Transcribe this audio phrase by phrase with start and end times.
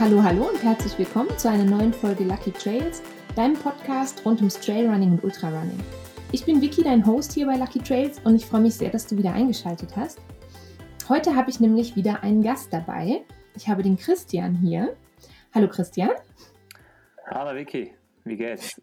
[0.00, 3.02] Hallo, hallo und herzlich willkommen zu einer neuen Folge Lucky Trails,
[3.34, 5.80] deinem Podcast rund ums Trailrunning und Ultrarunning.
[6.30, 9.08] Ich bin Vicky, dein Host hier bei Lucky Trails und ich freue mich sehr, dass
[9.08, 10.20] du wieder eingeschaltet hast.
[11.08, 13.24] Heute habe ich nämlich wieder einen Gast dabei.
[13.56, 14.94] Ich habe den Christian hier.
[15.52, 16.10] Hallo Christian.
[17.26, 18.80] Hallo Vicky, wie geht's?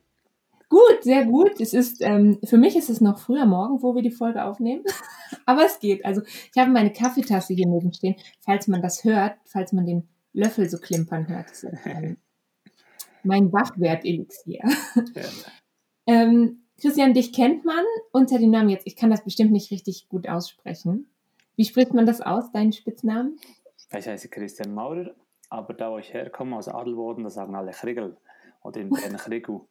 [0.67, 1.61] Gut, sehr gut.
[1.61, 4.83] Es ist, ähm, für mich ist es noch früher Morgen, wo wir die Folge aufnehmen.
[5.45, 6.03] Aber es geht.
[6.03, 10.09] Also ich habe meine Kaffeetasse hier neben stehen, falls man das hört, falls man den
[10.35, 11.49] Löffel so klimpern hört.
[11.49, 12.17] Das ist ähm,
[13.23, 14.63] mein Wachwert-Elixier.
[15.15, 15.23] Ja.
[16.07, 20.09] ähm, Christian, dich kennt man unter dem Namen jetzt, ich kann das bestimmt nicht richtig
[20.09, 21.09] gut aussprechen.
[21.55, 23.39] Wie spricht man das aus, deinen Spitznamen?
[23.97, 25.15] Ich heiße Christian Maurer,
[25.49, 28.17] aber da wo ich herkomme, aus Adelboden, da sagen alle Krigel
[28.61, 29.67] oder in Bern Krigu.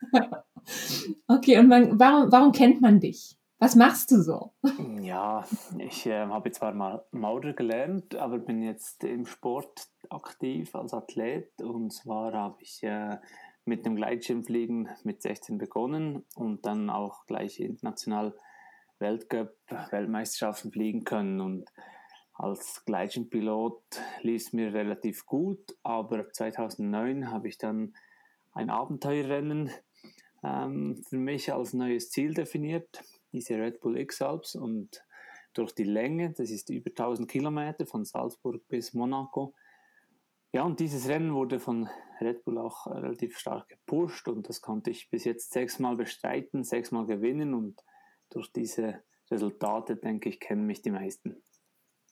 [1.28, 3.36] okay, und man, warum, warum kennt man dich?
[3.62, 4.54] Was machst du so?
[5.02, 5.44] Ja,
[5.76, 11.60] ich äh, habe zwar mal Maurer gelernt, aber bin jetzt im Sport aktiv als Athlet.
[11.60, 13.18] Und zwar habe ich äh,
[13.66, 18.34] mit dem Gleitschirmfliegen mit 16 begonnen und dann auch gleich international
[18.98, 19.54] Weltcup,
[19.90, 21.42] Weltmeisterschaften fliegen können.
[21.42, 21.70] Und
[22.32, 23.82] als Gleitschirmpilot
[24.22, 27.92] lief es mir relativ gut, aber 2009 habe ich dann
[28.52, 29.70] ein Abenteuerrennen
[30.42, 35.04] ähm, für mich als neues Ziel definiert, diese Red Bull X-Alps und
[35.52, 39.54] durch die Länge, das ist über 1000 Kilometer von Salzburg bis Monaco.
[40.52, 41.88] Ja, und dieses Rennen wurde von
[42.20, 47.06] Red Bull auch relativ stark gepusht und das konnte ich bis jetzt sechsmal bestreiten, sechsmal
[47.06, 47.80] gewinnen und
[48.30, 51.36] durch diese Resultate, denke ich, kennen mich die meisten.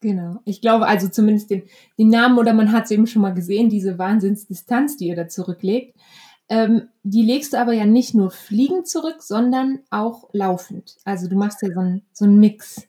[0.00, 0.38] Genau.
[0.44, 1.64] Ich glaube also zumindest den,
[1.98, 5.26] den Namen oder man hat es eben schon mal gesehen, diese Wahnsinnsdistanz, die ihr da
[5.26, 5.98] zurücklegt.
[6.48, 10.96] Ähm, die legst du aber ja nicht nur fliegend zurück, sondern auch laufend.
[11.04, 12.88] Also du machst ja so einen so Mix.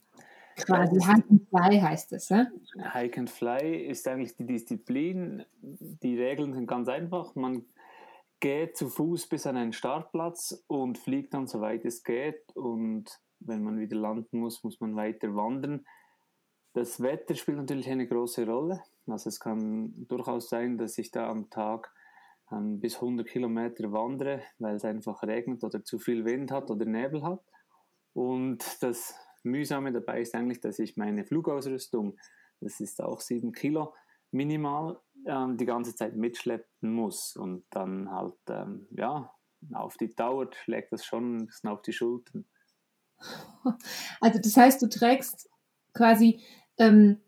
[0.56, 2.48] Quasi Hike and Fly heißt es, ja?
[2.94, 5.46] Hike and Fly ist eigentlich die Disziplin.
[5.62, 7.36] Die Regeln sind ganz einfach.
[7.36, 7.66] Man
[8.40, 12.56] geht zu Fuß bis an einen Startplatz und fliegt dann so weit es geht.
[12.56, 13.06] Und
[13.40, 15.86] wenn man wieder landen muss, muss man weiter wandern.
[16.74, 18.82] Das Wetter spielt natürlich eine große Rolle.
[19.08, 21.92] Also es kann durchaus sein, dass ich da am Tag
[22.52, 26.86] ähm, bis 100 Kilometer wandere, weil es einfach regnet oder zu viel Wind hat oder
[26.86, 27.44] Nebel hat.
[28.14, 32.18] Und das Mühsame dabei ist eigentlich, dass ich meine Flugausrüstung,
[32.60, 33.94] das ist auch 7 Kilo
[34.32, 37.36] minimal, ähm, die ganze Zeit mitschleppen muss.
[37.36, 39.34] Und dann halt, ähm, ja,
[39.74, 42.46] auf die Dauer schlägt das schon ein bisschen auf die Schultern.
[44.22, 45.50] Also das heißt, du trägst
[45.94, 46.42] quasi,
[46.78, 47.20] ähm,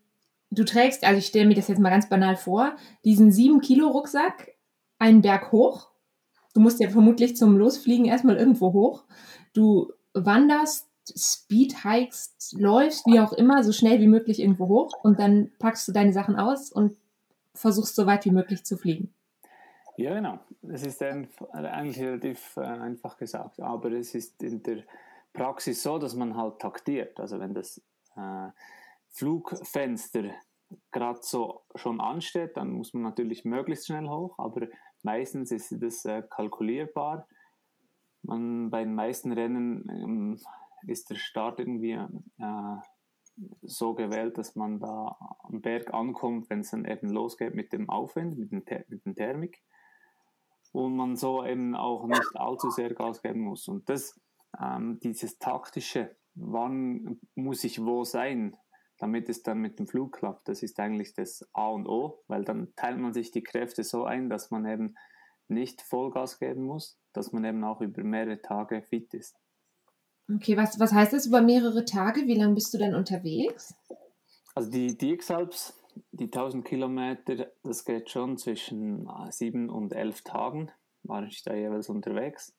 [0.49, 3.89] du trägst, also ich stelle mir das jetzt mal ganz banal vor, diesen 7 Kilo
[3.89, 4.51] Rucksack
[5.01, 5.89] einen Berg hoch.
[6.53, 9.03] Du musst ja vermutlich zum Losfliegen erstmal irgendwo hoch.
[9.53, 15.19] Du wanderst, Speed hikest, läufst, wie auch immer, so schnell wie möglich irgendwo hoch und
[15.19, 16.95] dann packst du deine Sachen aus und
[17.55, 19.13] versuchst so weit wie möglich zu fliegen.
[19.97, 20.39] Ja, genau.
[20.61, 24.83] Es ist eigentlich relativ äh, einfach gesagt, aber es ist in der
[25.33, 27.19] Praxis so, dass man halt taktiert.
[27.19, 27.81] Also wenn das
[28.15, 28.49] äh,
[29.09, 30.31] Flugfenster
[30.91, 34.67] gerade so schon ansteht, dann muss man natürlich möglichst schnell hoch, aber
[35.03, 37.27] Meistens ist das äh, kalkulierbar.
[38.23, 40.39] Man, bei den meisten Rennen ähm,
[40.87, 41.93] ist der Start irgendwie
[42.37, 42.75] äh,
[43.61, 47.89] so gewählt, dass man da am Berg ankommt, wenn es dann eben losgeht mit dem
[47.89, 49.63] Aufwind, mit, dem mit dem Thermik.
[50.71, 53.67] Und man so eben auch nicht allzu sehr Gas geben muss.
[53.67, 54.19] Und das,
[54.59, 58.55] ähm, dieses taktische, wann muss ich wo sein,
[59.01, 60.47] damit es dann mit dem Flug klappt.
[60.47, 64.05] Das ist eigentlich das A und O, weil dann teilt man sich die Kräfte so
[64.05, 64.95] ein, dass man eben
[65.47, 69.35] nicht Vollgas geben muss, dass man eben auch über mehrere Tage fit ist.
[70.33, 72.21] Okay, was, was heißt das über mehrere Tage?
[72.27, 73.73] Wie lange bist du denn unterwegs?
[74.53, 75.73] Also die, die X-Alps,
[76.11, 81.89] die 1000 Kilometer, das geht schon zwischen sieben und elf Tagen, war ich da jeweils
[81.89, 82.55] unterwegs.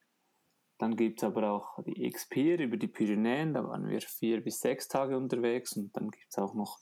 [0.83, 4.59] Dann gibt es aber auch die X-Pier über die Pyrenäen, da waren wir vier bis
[4.59, 6.81] sechs Tage unterwegs und dann gibt es auch noch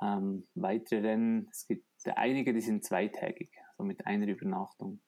[0.00, 1.48] ähm, weitere Rennen.
[1.50, 1.84] Es gibt
[2.16, 5.00] einige, die sind zweitägig, also mit einer Übernachtung.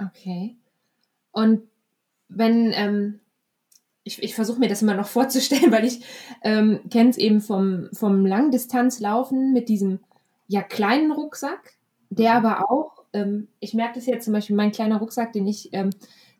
[0.00, 0.56] Okay.
[1.32, 1.68] Und
[2.28, 3.18] wenn, ähm,
[4.04, 6.04] ich, ich versuche mir das immer noch vorzustellen, weil ich
[6.44, 9.98] ähm, kenne es eben vom, vom Langdistanzlaufen mit diesem
[10.46, 11.74] ja kleinen Rucksack,
[12.08, 12.46] der mhm.
[12.46, 15.90] aber auch, ähm, ich merke das jetzt zum Beispiel, mein kleiner Rucksack, den ich ähm,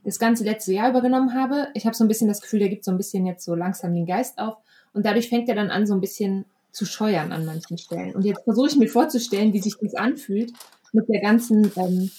[0.08, 1.68] das ganze letzte Jahr übergenommen habe.
[1.74, 3.94] Ich habe so ein bisschen das Gefühl, der gibt so ein bisschen jetzt so langsam
[3.94, 4.56] den Geist auf.
[4.94, 8.14] Und dadurch fängt er dann an, so ein bisschen zu scheuern an manchen Stellen.
[8.14, 10.52] Und jetzt versuche ich mir vorzustellen, wie sich das anfühlt
[10.92, 12.10] mit der ganzen, ähm,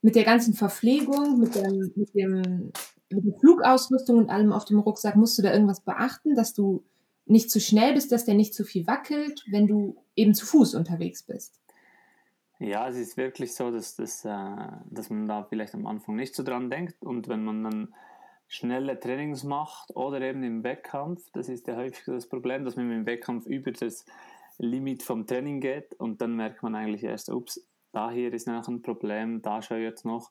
[0.00, 2.72] mit der ganzen Verpflegung, mit, dem, mit, dem,
[3.10, 5.16] mit der Flugausrüstung und allem auf dem Rucksack.
[5.16, 6.84] Musst du da irgendwas beachten, dass du
[7.24, 10.76] nicht zu schnell bist, dass der nicht zu viel wackelt, wenn du eben zu Fuß
[10.76, 11.58] unterwegs bist?
[12.58, 14.56] Ja, es ist wirklich so, dass, das, äh,
[14.90, 17.94] dass man da vielleicht am Anfang nicht so dran denkt und wenn man dann
[18.48, 22.90] schnelle Trainings macht oder eben im Wettkampf, das ist ja häufig das Problem, dass man
[22.90, 24.06] im Wettkampf über das
[24.58, 28.68] Limit vom Training geht und dann merkt man eigentlich erst, ups, da hier ist noch
[28.68, 30.30] ein Problem, da schaue ich jetzt noch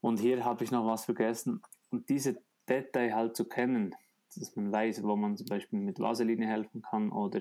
[0.00, 1.62] und hier habe ich noch was vergessen.
[1.90, 3.94] Und diese Detail halt zu kennen,
[4.34, 7.40] dass man weiß, wo man zum Beispiel mit Vaseline helfen kann oder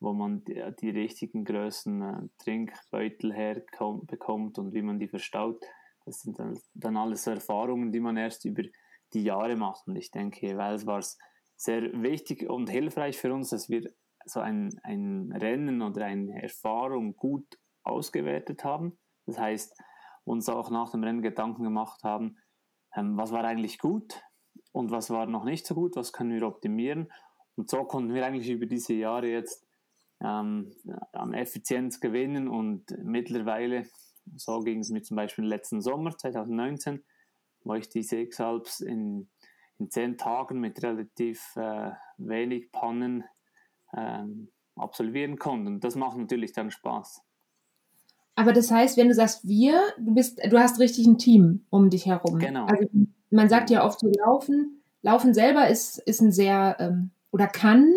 [0.00, 5.64] wo man die, die richtigen Größen äh, Trinkbeutel herbekommt und wie man die verstaut.
[6.04, 8.62] Das sind dann, dann alles Erfahrungen, die man erst über
[9.12, 9.88] die Jahre macht.
[9.88, 11.02] Und ich denke, weil es war
[11.56, 13.90] sehr wichtig und hilfreich für uns, dass wir
[14.26, 17.46] so ein, ein Rennen oder eine Erfahrung gut
[17.82, 18.98] ausgewertet haben.
[19.24, 19.76] Das heißt,
[20.24, 22.36] uns auch nach dem Rennen Gedanken gemacht haben,
[22.94, 24.22] ähm, was war eigentlich gut
[24.72, 27.12] und was war noch nicht so gut, was können wir optimieren.
[27.54, 29.65] Und so konnten wir eigentlich über diese Jahre jetzt
[30.22, 30.72] ähm,
[31.12, 33.86] an Effizienz gewinnen und mittlerweile,
[34.36, 37.04] so ging es mir zum Beispiel letzten Sommer 2019,
[37.64, 39.28] wo ich die sechs Alps in,
[39.78, 43.24] in zehn Tagen mit relativ äh, wenig Pannen
[43.94, 45.70] ähm, absolvieren konnte.
[45.70, 47.22] Und das macht natürlich dann Spaß.
[48.36, 51.88] Aber das heißt, wenn du sagst wir, du bist, du hast richtig ein Team um
[51.88, 52.38] dich herum.
[52.38, 52.66] Genau.
[52.66, 52.86] Also
[53.30, 54.82] man sagt ja oft so Laufen.
[55.02, 57.90] Laufen selber ist, ist ein sehr ähm, oder kann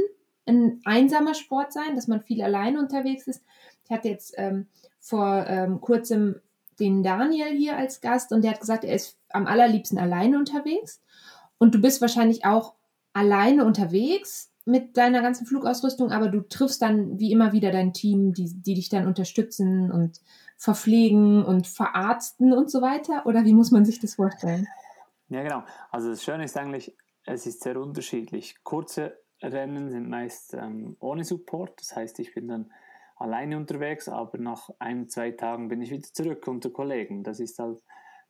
[0.49, 3.43] ein einsamer Sport sein, dass man viel alleine unterwegs ist.
[3.85, 4.67] Ich hatte jetzt ähm,
[4.99, 6.41] vor ähm, kurzem
[6.79, 11.01] den Daniel hier als Gast und der hat gesagt, er ist am allerliebsten alleine unterwegs.
[11.57, 12.73] Und du bist wahrscheinlich auch
[13.13, 18.33] alleine unterwegs mit deiner ganzen Flugausrüstung, aber du triffst dann wie immer wieder dein Team,
[18.33, 20.21] die, die dich dann unterstützen und
[20.57, 23.25] verpflegen und verarzten und so weiter?
[23.25, 24.67] Oder wie muss man sich das vorstellen?
[25.29, 25.63] Ja, genau.
[25.91, 26.95] Also das Schöne ist eigentlich,
[27.25, 28.63] es ist sehr unterschiedlich.
[28.63, 31.79] Kurze Rennen sind meist ähm, ohne Support.
[31.79, 32.71] Das heißt, ich bin dann
[33.15, 37.23] alleine unterwegs, aber nach ein, zwei Tagen bin ich wieder zurück unter Kollegen.
[37.23, 37.81] Das ist halt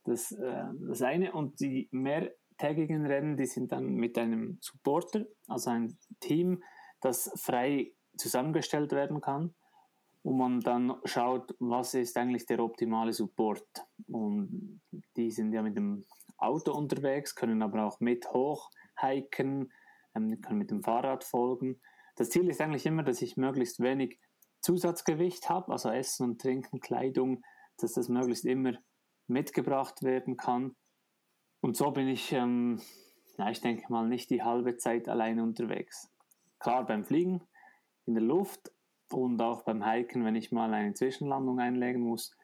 [0.03, 1.31] das, äh, das eine.
[1.33, 6.63] Und die mehrtägigen Rennen, die sind dann mit einem Supporter, also ein Team,
[7.01, 9.53] das frei zusammengestellt werden kann.
[10.21, 13.85] Und man dann schaut, was ist eigentlich der optimale Support.
[14.07, 14.81] Und
[15.15, 16.05] die sind ja mit dem
[16.37, 19.71] Auto unterwegs, können aber auch mit hochhiken,
[20.15, 21.79] ähm, kann mit dem Fahrrad folgen.
[22.15, 24.19] Das Ziel ist eigentlich immer, dass ich möglichst wenig
[24.61, 27.43] Zusatzgewicht habe, also Essen und Trinken, Kleidung,
[27.77, 28.73] dass das möglichst immer
[29.27, 30.75] mitgebracht werden kann.
[31.61, 32.81] Und so bin ich, ähm,
[33.37, 36.09] ja, ich denke mal, nicht die halbe Zeit alleine unterwegs.
[36.59, 37.41] Klar beim Fliegen
[38.05, 38.71] in der Luft
[39.11, 42.35] und auch beim Hiken, wenn ich mal eine Zwischenlandung einlegen muss.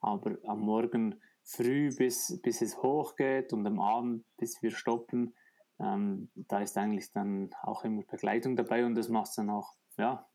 [0.00, 5.34] Aber am Morgen früh, bis, bis es hochgeht und am Abend, bis wir stoppen,
[5.80, 9.74] ähm, da ist eigentlich dann auch immer Begleitung dabei und das macht es dann auch,
[9.96, 10.26] ja,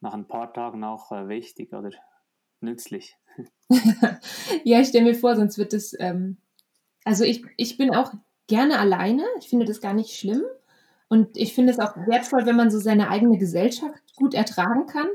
[0.00, 1.90] nach ein paar Tagen auch äh, wichtig oder
[2.60, 3.16] nützlich.
[4.64, 6.38] ja, ich stelle mir vor, sonst wird es, ähm,
[7.04, 8.12] also ich, ich bin auch
[8.46, 10.42] gerne alleine, ich finde das gar nicht schlimm
[11.08, 15.08] und ich finde es auch wertvoll, wenn man so seine eigene Gesellschaft gut ertragen kann.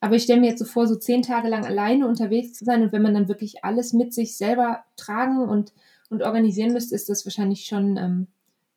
[0.00, 2.82] Aber ich stelle mir jetzt so vor, so zehn Tage lang alleine unterwegs zu sein
[2.82, 5.72] und wenn man dann wirklich alles mit sich selber tragen und,
[6.08, 8.26] und organisieren müsste, ist das wahrscheinlich schon ähm,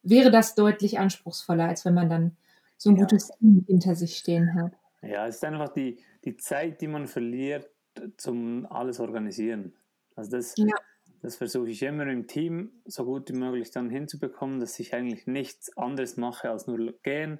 [0.03, 2.37] wäre das deutlich anspruchsvoller, als wenn man dann
[2.78, 3.04] so ein ja.
[3.04, 4.73] gutes Team hinter sich stehen hat.
[5.02, 7.69] Ja, es ist einfach die, die Zeit, die man verliert
[8.18, 9.73] zum alles organisieren.
[10.16, 10.75] Also das, ja.
[11.21, 15.28] das versuche ich immer im Team so gut wie möglich dann hinzubekommen, dass ich eigentlich
[15.28, 17.40] nichts anderes mache als nur gehen,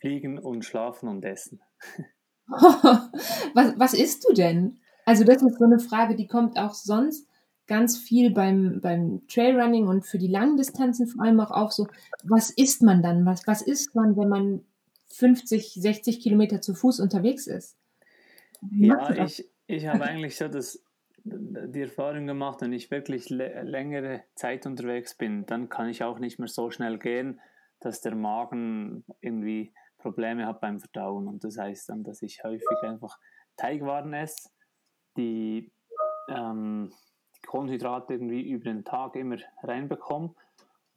[0.00, 1.60] fliegen und schlafen und essen.
[2.48, 4.78] was, was isst du denn?
[5.04, 7.28] Also das ist so eine Frage, die kommt auch sonst
[7.66, 11.88] ganz viel beim, beim Trailrunning und für die langen Distanzen vor allem auch auf, so,
[12.24, 13.26] was isst man dann?
[13.26, 14.64] Was, was isst man, wenn man
[15.08, 17.76] 50, 60 Kilometer zu Fuß unterwegs ist?
[18.70, 20.82] ja, ich, ich habe eigentlich so das,
[21.24, 26.38] die Erfahrung gemacht, wenn ich wirklich längere Zeit unterwegs bin, dann kann ich auch nicht
[26.38, 27.40] mehr so schnell gehen,
[27.80, 31.26] dass der Magen irgendwie Probleme hat beim Verdauen.
[31.26, 33.18] Und das heißt dann, dass ich häufig einfach
[33.56, 34.50] Teigwaren esse,
[35.16, 35.72] die
[36.28, 36.92] ähm,
[37.46, 40.34] Kohlenhydrate irgendwie über den Tag immer reinbekomme.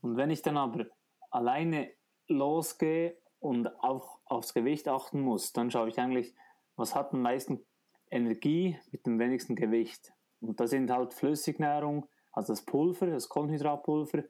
[0.01, 0.85] Und wenn ich dann aber
[1.29, 1.91] alleine
[2.27, 6.35] losgehe und auch aufs Gewicht achten muss, dann schaue ich eigentlich,
[6.75, 7.65] was hat am meisten
[8.11, 10.13] Energie mit dem wenigsten Gewicht.
[10.41, 14.23] Und das sind halt Flüssignahrung, also das Pulver, das Kohlenhydratpulver,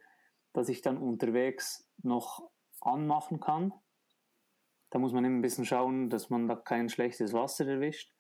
[0.53, 2.49] das ich dann unterwegs noch
[2.81, 3.73] anmachen kann.
[4.89, 8.11] Da muss man immer ein bisschen schauen, dass man da kein schlechtes Wasser erwischt.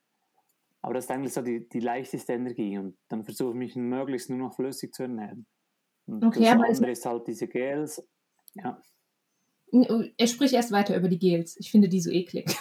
[0.81, 4.29] Aber das ist eigentlich so die, die leichteste Energie und dann versuche ich mich möglichst
[4.29, 5.45] nur noch flüssig zu ernähren.
[6.05, 8.07] Und okay, das aber andere ist halt diese Gels.
[8.53, 8.81] Ja.
[10.17, 11.57] Er spricht erst weiter über die Gels.
[11.59, 12.55] Ich finde die so eklig.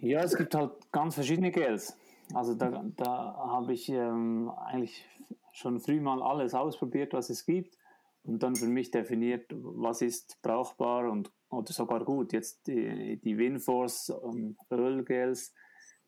[0.00, 1.96] ja, es gibt halt ganz verschiedene Gels.
[2.32, 5.04] Also da, da habe ich ähm, eigentlich
[5.52, 7.76] schon früh mal alles ausprobiert, was es gibt
[8.22, 12.32] und dann für mich definiert, was ist brauchbar und oder sogar gut.
[12.32, 15.52] Jetzt die, die Winforce ähm, Ölgels,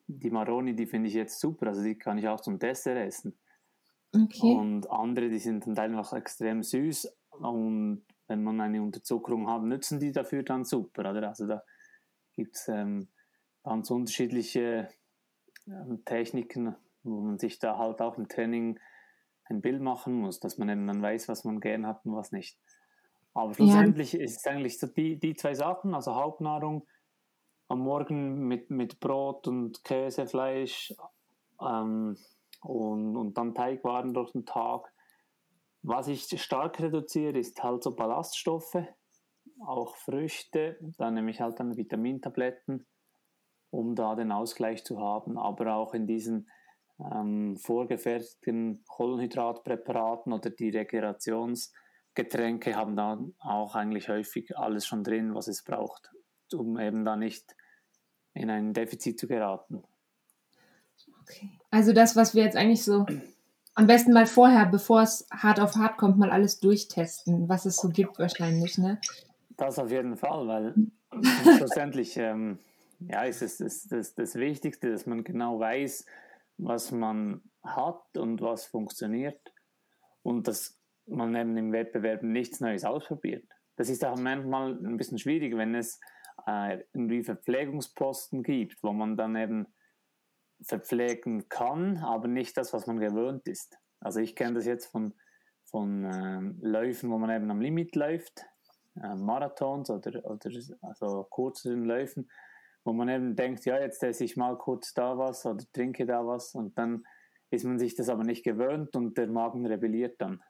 [0.06, 3.38] die Maroni, die finde ich jetzt super, also die kann ich auch zum Dessert essen.
[4.14, 4.54] Okay.
[4.54, 10.00] Und andere, die sind dann einfach extrem süß und wenn man eine Unterzuckerung hat, nützen
[10.00, 11.10] die dafür dann super.
[11.10, 11.28] Oder?
[11.28, 11.62] Also da
[12.34, 13.08] gibt es ähm,
[13.62, 14.88] ganz unterschiedliche
[15.66, 18.78] ähm, Techniken, wo man sich da halt auch im Training
[19.44, 22.32] ein Bild machen muss, dass man eben dann weiß, was man gern hat und was
[22.32, 22.58] nicht.
[23.34, 24.20] Aber schlussendlich ja.
[24.20, 26.86] ist es eigentlich so die, die zwei Sachen, also Hauptnahrung
[27.68, 30.94] am Morgen mit, mit Brot und Käse, Fleisch
[31.60, 32.16] ähm,
[32.62, 34.92] und, und dann Teigwaren durch den Tag.
[35.82, 38.78] Was ich stark reduziere, ist halt so Ballaststoffe,
[39.66, 42.86] auch Früchte, dann nehme ich halt dann Vitamintabletten,
[43.70, 46.50] um da den Ausgleich zu haben, aber auch in diesen
[46.98, 55.48] ähm, vorgefertigten Kohlenhydratpräparaten oder die Regenerationsgetränke haben dann auch eigentlich häufig alles schon drin, was
[55.48, 56.12] es braucht,
[56.54, 57.56] um eben da nicht
[58.34, 59.82] in ein Defizit zu geraten.
[61.22, 61.50] Okay.
[61.70, 63.06] Also das, was wir jetzt eigentlich so
[63.74, 67.76] am besten mal vorher, bevor es hart auf hart kommt, mal alles durchtesten, was es
[67.76, 69.00] so gibt wahrscheinlich, ne?
[69.56, 70.74] Das auf jeden Fall, weil
[71.56, 72.58] schlussendlich ähm,
[73.08, 76.06] ja, ist es das, das, das Wichtigste, dass man genau weiß,
[76.58, 79.52] was man hat und was funktioniert
[80.22, 83.44] und dass man eben im Wettbewerb nichts Neues ausprobiert.
[83.76, 85.98] Das ist auch manchmal ein bisschen schwierig, wenn es
[86.46, 89.66] äh, irgendwie Verpflegungsposten gibt, wo man dann eben
[90.62, 93.78] verpflegen kann, aber nicht das, was man gewöhnt ist.
[94.00, 95.14] Also ich kenne das jetzt von,
[95.64, 98.44] von ähm, Läufen, wo man eben am Limit läuft,
[98.96, 100.50] äh, Marathons oder, oder
[100.82, 102.30] also kurzen Läufen,
[102.84, 106.26] wo man eben denkt, ja, jetzt esse ich mal kurz da was oder trinke da
[106.26, 107.04] was und dann
[107.50, 110.42] ist man sich das aber nicht gewöhnt und der Magen rebelliert dann.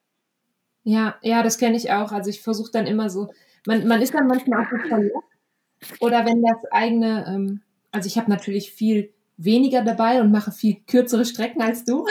[0.84, 2.12] Ja, ja, das kenne ich auch.
[2.12, 3.32] Also ich versuche dann immer so,
[3.66, 5.16] man, man ist dann manchmal auch so verletzt.
[6.00, 7.60] Oder wenn das eigene, ähm,
[7.90, 12.06] also ich habe natürlich viel weniger dabei und mache viel kürzere Strecken als du.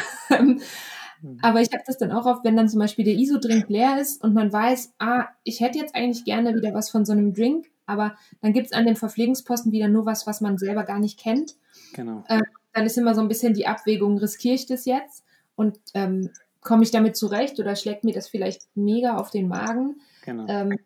[1.22, 1.38] Mhm.
[1.42, 4.24] Aber ich habe das dann auch oft, wenn dann zum Beispiel der ISO-Drink leer ist
[4.24, 7.68] und man weiß, ah, ich hätte jetzt eigentlich gerne wieder was von so einem Drink,
[7.86, 11.20] aber dann gibt es an dem Verpflegungsposten wieder nur was, was man selber gar nicht
[11.20, 11.56] kennt.
[11.94, 12.24] Genau.
[12.28, 12.42] Ähm,
[12.74, 15.24] dann ist immer so ein bisschen die Abwägung, riskiere ich das jetzt
[15.56, 16.30] und ähm,
[16.62, 20.02] komme ich damit zurecht oder schlägt mir das vielleicht mega auf den Magen?
[20.26, 20.48] Genau.
[20.48, 20.78] Ähm,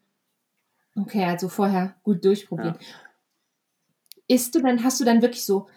[0.96, 2.78] okay, also vorher gut durchprobieren.
[2.80, 2.88] Ja.
[4.28, 5.68] Ist du dann, hast du dann wirklich so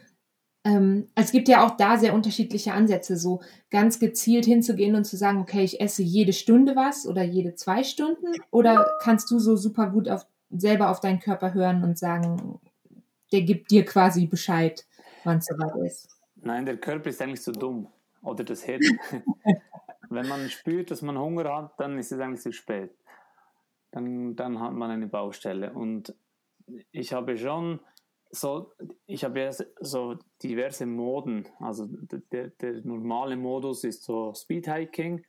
[0.69, 5.05] ähm, also es gibt ja auch da sehr unterschiedliche Ansätze, so ganz gezielt hinzugehen und
[5.05, 8.27] zu sagen, okay, ich esse jede Stunde was oder jede zwei Stunden?
[8.51, 12.61] Oder kannst du so super gut auf, selber auf deinen Körper hören und sagen,
[13.33, 14.87] der gibt dir quasi Bescheid,
[15.25, 16.09] wann es soweit ist?
[16.37, 17.89] Nein, der Körper ist eigentlich so dumm.
[18.23, 18.81] Oder das Hirn.
[20.11, 22.91] Wenn man spürt, dass man Hunger hat, dann ist es eigentlich zu spät.
[23.99, 25.73] Dann, dann hat man eine Baustelle.
[25.73, 26.15] Und
[26.93, 27.81] ich habe schon
[28.31, 28.73] so,
[29.07, 31.49] ich habe ja so diverse Moden.
[31.59, 31.89] Also
[32.31, 35.25] der, der normale Modus ist so Speedhiking.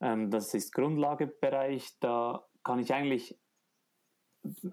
[0.00, 1.98] Ähm, das ist Grundlagebereich.
[1.98, 3.36] Da kann ich eigentlich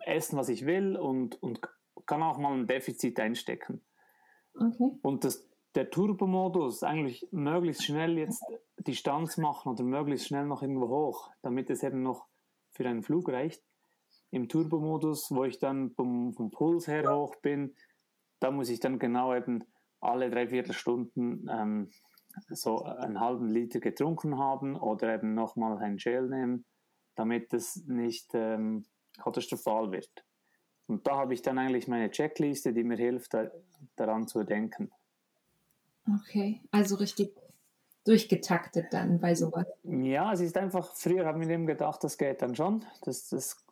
[0.05, 1.61] essen, was ich will und, und
[2.05, 3.81] kann auch mal ein Defizit einstecken.
[4.53, 4.91] Okay.
[5.01, 8.43] Und das, der Turbo-Modus, eigentlich möglichst schnell jetzt
[8.77, 12.27] Distanz machen oder möglichst schnell noch irgendwo hoch, damit es eben noch
[12.75, 13.63] für einen Flug reicht
[14.31, 17.73] im Turbo-Modus, wo ich dann vom, vom, Puls her hoch bin,
[18.39, 19.63] da muss ich dann genau eben
[20.01, 21.89] alle dreiviertel Stunden ähm,
[22.49, 26.65] so einen halben Liter getrunken haben oder eben nochmal ein Gel nehmen,
[27.15, 28.85] damit es nicht ähm,
[29.17, 30.25] katastrophal wird.
[30.87, 33.49] Und da habe ich dann eigentlich meine Checkliste, die mir hilft, da,
[33.95, 34.91] daran zu denken.
[36.07, 37.33] Okay, also richtig
[38.05, 39.65] durchgetaktet dann bei sowas.
[39.83, 42.85] Ja, es ist einfach, früher haben wir eben gedacht, das geht dann schon.
[43.03, 43.65] Das, das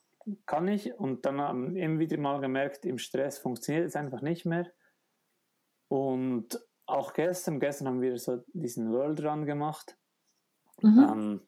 [0.46, 0.94] kann ich.
[0.98, 4.72] Und dann haben wir wieder mal gemerkt, im Stress funktioniert es einfach nicht mehr.
[5.88, 9.98] Und auch gestern, gestern haben wir so diesen World Run gemacht.
[10.82, 11.00] Mhm.
[11.00, 11.42] Ähm,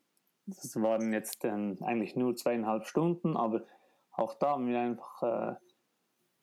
[0.46, 3.66] das waren jetzt ähm, eigentlich nur zweieinhalb Stunden, aber
[4.12, 5.56] auch da haben wir einfach, äh,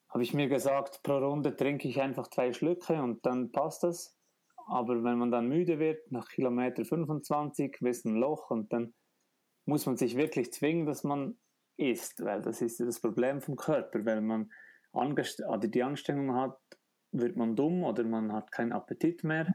[0.08, 4.18] habe ich mir gesagt, pro Runde trinke ich einfach zwei Schlücke und dann passt das.
[4.66, 8.94] Aber wenn man dann müde wird, nach Kilometer 25, ist ein Loch und dann
[9.64, 11.36] muss man sich wirklich zwingen, dass man
[11.76, 14.04] isst, weil das ist das Problem vom Körper.
[14.04, 14.50] Wenn man
[14.92, 16.58] oder die Anstrengung hat,
[17.12, 19.54] wird man dumm oder man hat keinen Appetit mehr.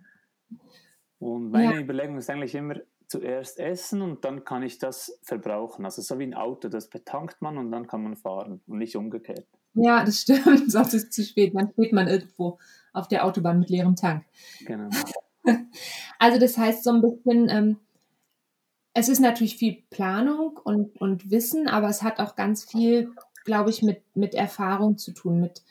[1.20, 1.82] Und meine ja.
[1.82, 2.76] Überlegung ist eigentlich immer
[3.08, 5.86] zuerst essen und dann kann ich das verbrauchen.
[5.86, 8.96] Also so wie ein Auto, das betankt man und dann kann man fahren und nicht
[8.96, 9.48] umgekehrt.
[9.74, 11.56] Ja, das stimmt, sonst ist es zu spät.
[11.56, 12.60] Dann steht man irgendwo
[12.98, 14.25] auf der Autobahn mit leerem Tank.
[14.66, 14.89] Genau.
[16.20, 17.77] Also das heißt so ein bisschen, ähm,
[18.94, 23.12] es ist natürlich viel Planung und, und Wissen, aber es hat auch ganz viel,
[23.46, 25.62] glaube ich, mit, mit Erfahrung zu tun, mit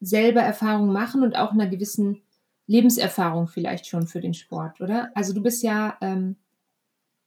[0.00, 2.22] selber Erfahrung machen und auch einer gewissen
[2.66, 5.10] Lebenserfahrung vielleicht schon für den Sport, oder?
[5.14, 6.36] Also du bist ja ähm,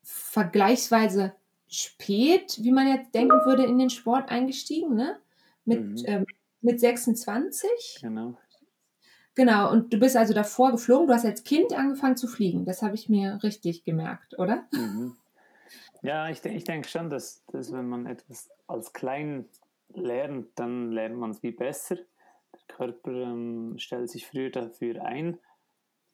[0.03, 1.33] vergleichsweise
[1.67, 5.17] spät, wie man jetzt denken würde, in den Sport eingestiegen, ne?
[5.65, 6.03] Mit, mhm.
[6.05, 6.25] ähm,
[6.61, 7.99] mit 26.
[8.01, 8.37] Genau.
[9.35, 12.65] Genau, und du bist also davor geflogen, du hast als Kind angefangen zu fliegen.
[12.65, 14.67] Das habe ich mir richtig gemerkt, oder?
[14.71, 15.15] Mhm.
[16.01, 19.47] Ja, ich, ich denke schon, dass, dass wenn man etwas als klein
[19.93, 21.95] lernt, dann lernt man es viel besser.
[21.95, 25.39] Der Körper ähm, stellt sich früher dafür ein.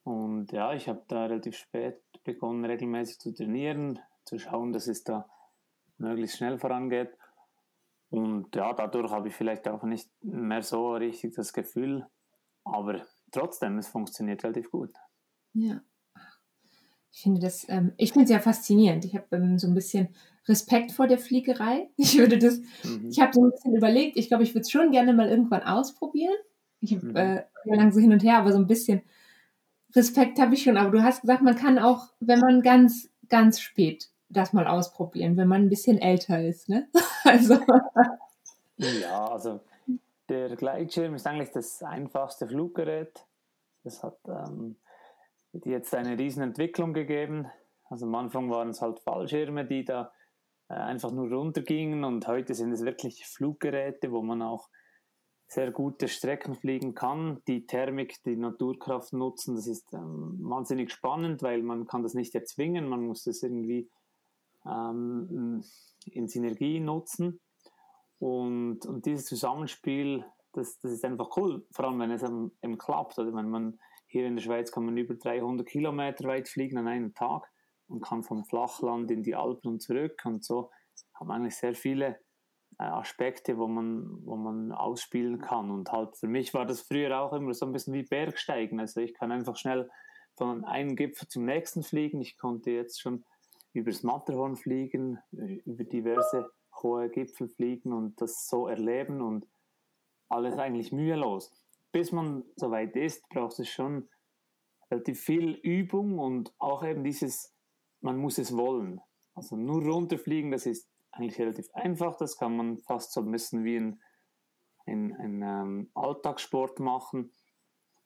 [0.04, 5.04] Und ja, ich habe da relativ spät begonnen, regelmäßig zu trainieren, zu schauen, dass es
[5.04, 5.28] da
[5.98, 7.18] möglichst schnell vorangeht.
[8.10, 12.06] Und ja, dadurch habe ich vielleicht auch nicht mehr so richtig das Gefühl,
[12.74, 14.92] aber trotzdem, es funktioniert relativ gut.
[15.54, 15.82] Ja.
[17.12, 19.04] Ich finde das, ähm, ich finde es ja faszinierend.
[19.06, 20.10] Ich habe ähm, so ein bisschen
[20.48, 21.90] Respekt vor der Fliegerei.
[21.98, 23.10] Ich würde das, mhm.
[23.10, 25.64] ich habe so ein bisschen überlegt, ich glaube, ich würde es schon gerne mal irgendwann
[25.64, 26.36] ausprobieren.
[26.80, 27.16] Ich habe mhm.
[27.16, 29.02] äh, lang so hin und her, aber so ein bisschen
[29.96, 30.78] Respekt habe ich schon.
[30.78, 35.38] Aber du hast gesagt, man kann auch, wenn man ganz, ganz spät das mal ausprobieren,
[35.38, 36.88] wenn man ein bisschen älter ist, ne?
[37.24, 37.60] Also.
[38.78, 39.60] Ja, also
[40.30, 43.26] der Gleitschirm ist eigentlich das einfachste Fluggerät.
[43.84, 44.78] Das hat ähm,
[45.54, 47.48] jetzt eine riesen Entwicklung gegeben.
[47.90, 50.12] Also am Anfang waren es halt Fallschirme, die da
[50.70, 54.70] äh, einfach nur runtergingen und heute sind es wirklich Fluggeräte, wo man auch
[55.48, 57.42] sehr gute Strecken fliegen kann.
[57.48, 62.36] Die Thermik, die Naturkraft nutzen, das ist ähm, wahnsinnig spannend, weil man kann das nicht
[62.36, 63.90] erzwingen, man muss das irgendwie
[64.66, 65.64] ähm,
[66.06, 67.40] in Synergie nutzen.
[68.20, 73.20] Und, und dieses Zusammenspiel, das, das ist einfach cool, vor allem wenn es eben, klappt.
[73.20, 76.88] Oder wenn man hier in der Schweiz kann man über 300 Kilometer weit fliegen an
[76.88, 77.48] einem Tag
[77.88, 80.22] und kann vom Flachland in die Alpen und zurück.
[80.26, 80.72] Und so
[81.14, 82.20] haben eigentlich sehr viele
[82.80, 85.70] äh, Aspekte, wo man, wo man ausspielen kann.
[85.70, 88.80] Und halt für mich war das früher auch immer so ein bisschen wie Bergsteigen.
[88.80, 89.90] Also ich kann einfach schnell
[90.36, 92.22] von einem Gipfel zum nächsten fliegen.
[92.22, 93.26] Ich konnte jetzt schon
[93.74, 96.50] übers Matterhorn fliegen, äh, über diverse
[96.84, 99.48] hohe Gipfel fliegen und das so erleben und
[100.30, 101.52] alles eigentlich mühelos.
[101.92, 104.10] Bis man soweit ist, braucht es schon
[104.92, 107.56] relativ viel Übung und auch eben dieses,
[108.02, 109.02] man muss es wollen.
[109.34, 113.64] Also nur runterfliegen, das ist eigentlich relativ einfach, das kann man fast so ein bisschen
[113.64, 114.02] wie ein,
[114.86, 117.32] ein, ein ähm, Alltagssport machen,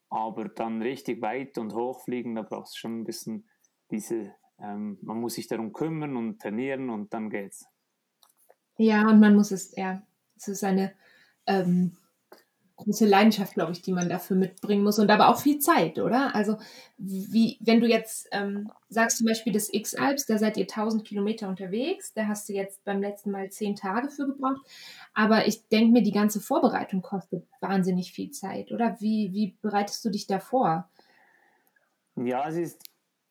[0.08, 3.48] aber dann richtig weit und hoch fliegen, da braucht es schon ein bisschen
[3.90, 7.66] diese ähm, man muss sich darum kümmern und trainieren und dann geht's.
[8.76, 10.02] Ja, und man muss es, ja,
[10.36, 10.92] es ist eine
[11.46, 11.96] ähm,
[12.76, 16.34] große Leidenschaft, glaube ich, die man dafür mitbringen muss und aber auch viel Zeit, oder?
[16.34, 16.56] Also,
[16.96, 21.48] wie, wenn du jetzt ähm, sagst, zum Beispiel das X-Alps, da seid ihr 1000 Kilometer
[21.48, 24.62] unterwegs, da hast du jetzt beim letzten Mal zehn Tage für gebraucht,
[25.14, 28.96] aber ich denke mir, die ganze Vorbereitung kostet wahnsinnig viel Zeit, oder?
[29.00, 30.88] Wie, wie bereitest du dich da vor?
[32.16, 32.82] Ja, es ist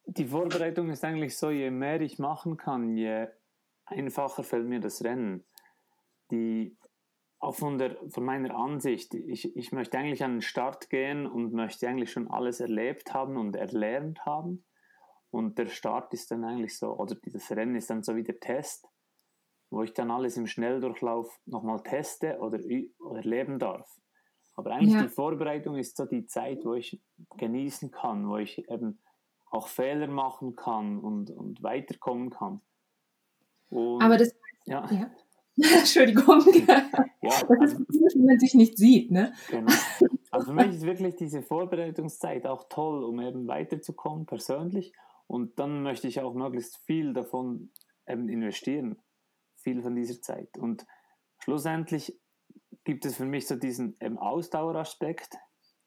[0.06, 3.27] die Vorbereitung ist eigentlich so, je mehr ich machen kann, je
[3.91, 5.45] einfacher fällt mir das Rennen.
[6.32, 6.77] Die,
[7.39, 11.54] auch von, der, von meiner Ansicht, ich, ich möchte eigentlich an den Start gehen und
[11.54, 14.63] möchte eigentlich schon alles erlebt haben und erlernt haben.
[15.32, 18.39] Und der Start ist dann eigentlich so, oder das Rennen ist dann so wie der
[18.39, 18.88] Test,
[19.69, 22.60] wo ich dann alles im Schnelldurchlauf nochmal teste oder,
[22.99, 23.89] oder erleben darf.
[24.56, 25.04] Aber eigentlich ja.
[25.04, 27.01] die Vorbereitung ist so die Zeit, wo ich
[27.38, 28.99] genießen kann, wo ich eben
[29.49, 32.62] auch Fehler machen kann und, und weiterkommen kann.
[33.72, 34.36] Und, Aber das.
[34.66, 34.88] Ja.
[34.92, 35.10] ja.
[35.80, 36.44] Entschuldigung.
[36.68, 36.84] Ja,
[37.22, 39.34] das ist, also wenn man sich nicht sieht, ne?
[39.50, 39.72] Genau.
[40.34, 44.94] Also für mich ist wirklich diese Vorbereitungszeit auch toll, um eben weiterzukommen, persönlich.
[45.28, 47.70] Und dann möchte ich auch möglichst viel davon
[48.08, 48.98] eben investieren.
[49.58, 50.58] Viel von dieser Zeit.
[50.58, 50.88] Und
[51.40, 52.18] schlussendlich
[52.86, 55.36] gibt es für mich so diesen Ausdaueraspekt,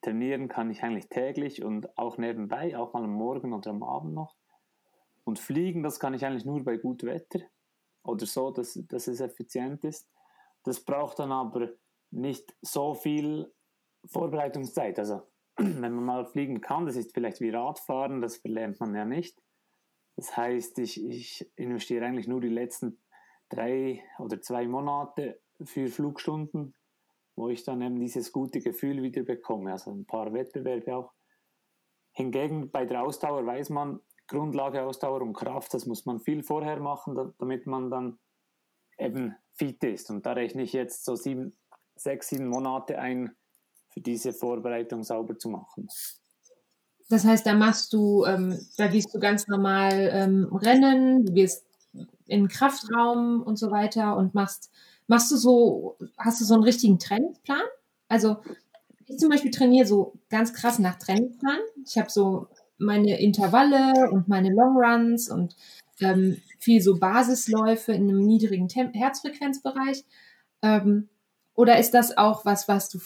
[0.03, 4.13] trainieren kann ich eigentlich täglich und auch nebenbei, auch mal am Morgen oder am Abend
[4.13, 4.37] noch.
[5.25, 7.41] Und fliegen, das kann ich eigentlich nur bei gutem Wetter
[8.05, 10.09] oder so, dass, dass es effizient ist.
[10.63, 11.71] Das braucht dann aber
[12.11, 13.53] nicht so viel
[14.07, 14.99] Vorbereitungszeit.
[14.99, 15.23] Also
[15.57, 19.43] wenn man mal fliegen kann, das ist vielleicht wie Radfahren, das verlernt man ja nicht.
[20.17, 23.01] Das heißt, ich, ich investiere eigentlich nur die letzten
[23.49, 26.75] drei oder zwei Monate für Flugstunden
[27.37, 29.73] wo ich dann eben dieses gute Gefühl wieder bekomme.
[29.73, 31.13] Also ein paar Wettbewerbe auch.
[32.13, 36.81] Hingegen bei der Ausdauer weiß man, Grundlage Ausdauer und Kraft, das muss man viel vorher
[36.81, 38.19] machen, damit man dann
[38.99, 40.11] eben fit ist.
[40.11, 41.57] Und da rechne ich jetzt so sieben,
[41.97, 43.35] sechs, sieben Monate ein
[43.91, 45.89] für diese Vorbereitung sauber zu machen.
[47.09, 51.65] Das heißt, da machst du, ähm, da gehst du ganz normal ähm, rennen, du gehst
[52.27, 54.71] in den Kraftraum und so weiter und machst,
[55.07, 57.63] machst du so, hast du so einen richtigen Trainingsplan?
[58.09, 58.39] Also
[59.07, 61.59] ich zum Beispiel trainiere so ganz krass nach Trainingsplan.
[61.85, 65.57] Ich habe so meine Intervalle und meine Longruns und
[66.01, 70.05] ähm, viel so Basisläufe in einem niedrigen Tem Herzfrequenzbereich.
[70.63, 71.09] Ähm,
[71.55, 72.99] oder ist das auch was, was du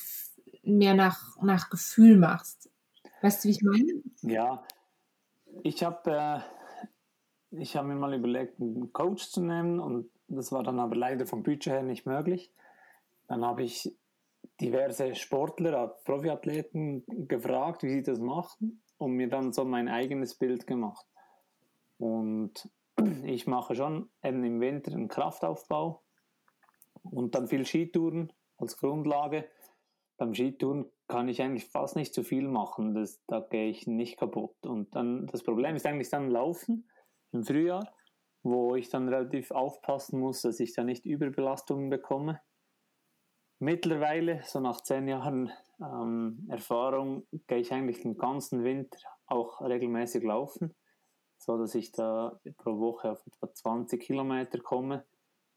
[0.62, 2.70] mehr nach, nach Gefühl machst?
[3.20, 4.02] Weißt du, wie ich meine?
[4.22, 4.62] Ja,
[5.62, 6.44] ich habe
[7.52, 11.26] äh, hab mir mal überlegt, einen Coach zu nehmen und das war dann aber leider
[11.26, 12.52] vom Budget her nicht möglich.
[13.26, 13.94] Dann habe ich
[14.60, 20.66] diverse Sportler, Profiathleten gefragt, wie sie das machen und mir dann so mein eigenes Bild
[20.66, 21.06] gemacht.
[21.98, 22.68] Und
[23.24, 26.02] ich mache schon eben im Winter einen Kraftaufbau
[27.02, 29.48] und dann viel Skitouren als Grundlage.
[30.16, 34.18] Beim Skitouren kann ich eigentlich fast nicht zu viel machen, das, da gehe ich nicht
[34.18, 34.66] kaputt.
[34.66, 36.88] Und dann das Problem ist eigentlich dann Laufen
[37.32, 37.94] im Frühjahr,
[38.42, 42.40] wo ich dann relativ aufpassen muss, dass ich da nicht Überbelastungen bekomme.
[43.60, 45.50] Mittlerweile, so nach zehn Jahren
[45.80, 50.74] ähm, Erfahrung, gehe ich eigentlich den ganzen Winter auch regelmäßig laufen,
[51.38, 55.04] so dass ich da pro Woche auf etwa 20 Kilometer komme,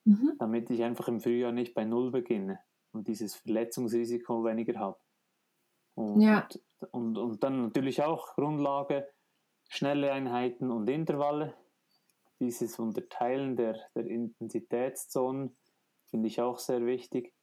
[0.06, 0.34] mhm.
[0.40, 2.60] damit ich einfach im Frühjahr nicht bei Null beginne
[2.92, 5.00] und dieses Verletzungsrisiko weniger habe.
[5.96, 6.48] Und, ja.
[6.92, 9.08] und, und dann natürlich auch Grundlage,
[9.70, 11.54] schnelle Einheiten und Intervalle.
[12.40, 15.56] Dieses Unterteilen der, der Intensitätszonen
[16.08, 17.34] finde ich auch sehr wichtig.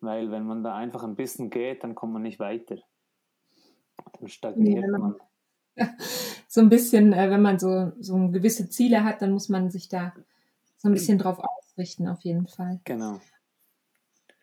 [0.00, 2.76] Weil wenn man da einfach ein bisschen geht, dann kommt man nicht weiter.
[4.18, 5.14] Dann stagniert ja, man.
[6.48, 9.90] So ein bisschen, äh, wenn man so, so gewisse Ziele hat, dann muss man sich
[9.90, 10.14] da
[10.78, 12.80] so ein bisschen drauf ausrichten, auf jeden Fall.
[12.84, 13.20] Genau.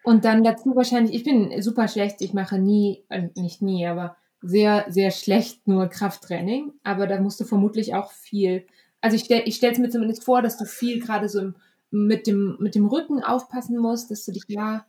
[0.04, 4.18] Und dann dazu wahrscheinlich, ich bin super schlecht, ich mache nie, äh, nicht nie, aber
[4.42, 6.74] sehr, sehr schlecht nur Krafttraining.
[6.84, 8.68] Aber da musst du vermutlich auch viel,
[9.02, 11.56] also ich, stell, ich stelle es mir zumindest vor, dass du viel gerade so im,
[11.90, 14.86] mit, dem, mit dem Rücken aufpassen musst, dass du dich ja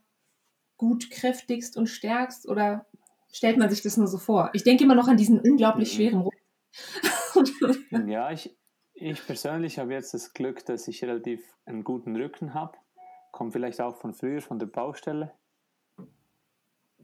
[0.77, 2.85] gut kräftigst und stärkst oder
[3.31, 4.49] stellt man sich das nur so vor?
[4.53, 5.95] Ich denke immer noch an diesen unglaublich mhm.
[5.95, 8.09] schweren Rücken.
[8.09, 8.55] ja, ich,
[8.93, 12.77] ich persönlich habe jetzt das Glück, dass ich relativ einen guten Rücken habe.
[13.31, 15.33] Kommt vielleicht auch von früher, von der Baustelle.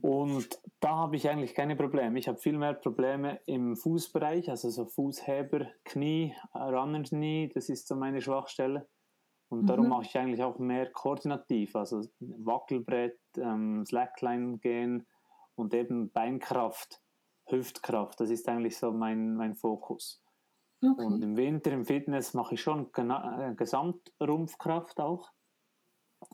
[0.02, 2.18] Und da habe ich eigentlich keine Probleme.
[2.18, 7.86] Ich habe viel mehr Probleme im Fußbereich, also so Fußheber, Knie, Runner Knie, das ist
[7.86, 8.88] so meine Schwachstelle.
[9.48, 9.90] Und darum mhm.
[9.90, 15.06] mache ich eigentlich auch mehr koordinativ, also Wackelbrett, ähm, Slackline gehen
[15.54, 17.02] und eben Beinkraft,
[17.46, 18.20] Hüftkraft.
[18.20, 20.22] Das ist eigentlich so mein, mein Fokus.
[20.82, 21.04] Okay.
[21.04, 25.30] Und im Winter im Fitness mache ich schon äh, Gesamtrumpfkraft auch,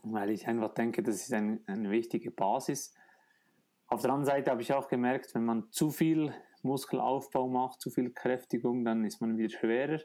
[0.03, 2.93] weil ich einfach denke, das ist ein, eine wichtige Basis.
[3.87, 6.33] Auf der anderen Seite habe ich auch gemerkt, wenn man zu viel
[6.63, 9.99] Muskelaufbau macht, zu viel Kräftigung, dann ist man wieder schwerer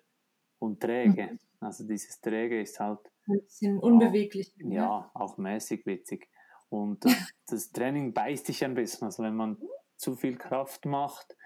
[0.58, 1.32] und träge.
[1.32, 1.38] Mhm.
[1.60, 3.00] Also dieses Träge ist halt.
[3.26, 4.52] Ein bisschen unbeweglich.
[4.56, 4.74] Auch, ne?
[4.74, 6.28] ja, auch mäßig witzig.
[6.68, 7.04] Und
[7.46, 9.06] das, Training beißt sich ein bisschen.
[9.06, 9.58] Also wenn man
[9.96, 11.36] zu viel Kraft macht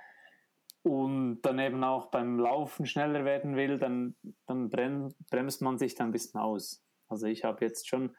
[0.83, 6.09] und dann eben auch beim Laufen schneller werden will, dann, dann bremst man sich dann
[6.09, 6.83] ein bisschen aus.
[7.09, 8.15] Also ich habe jetzt schon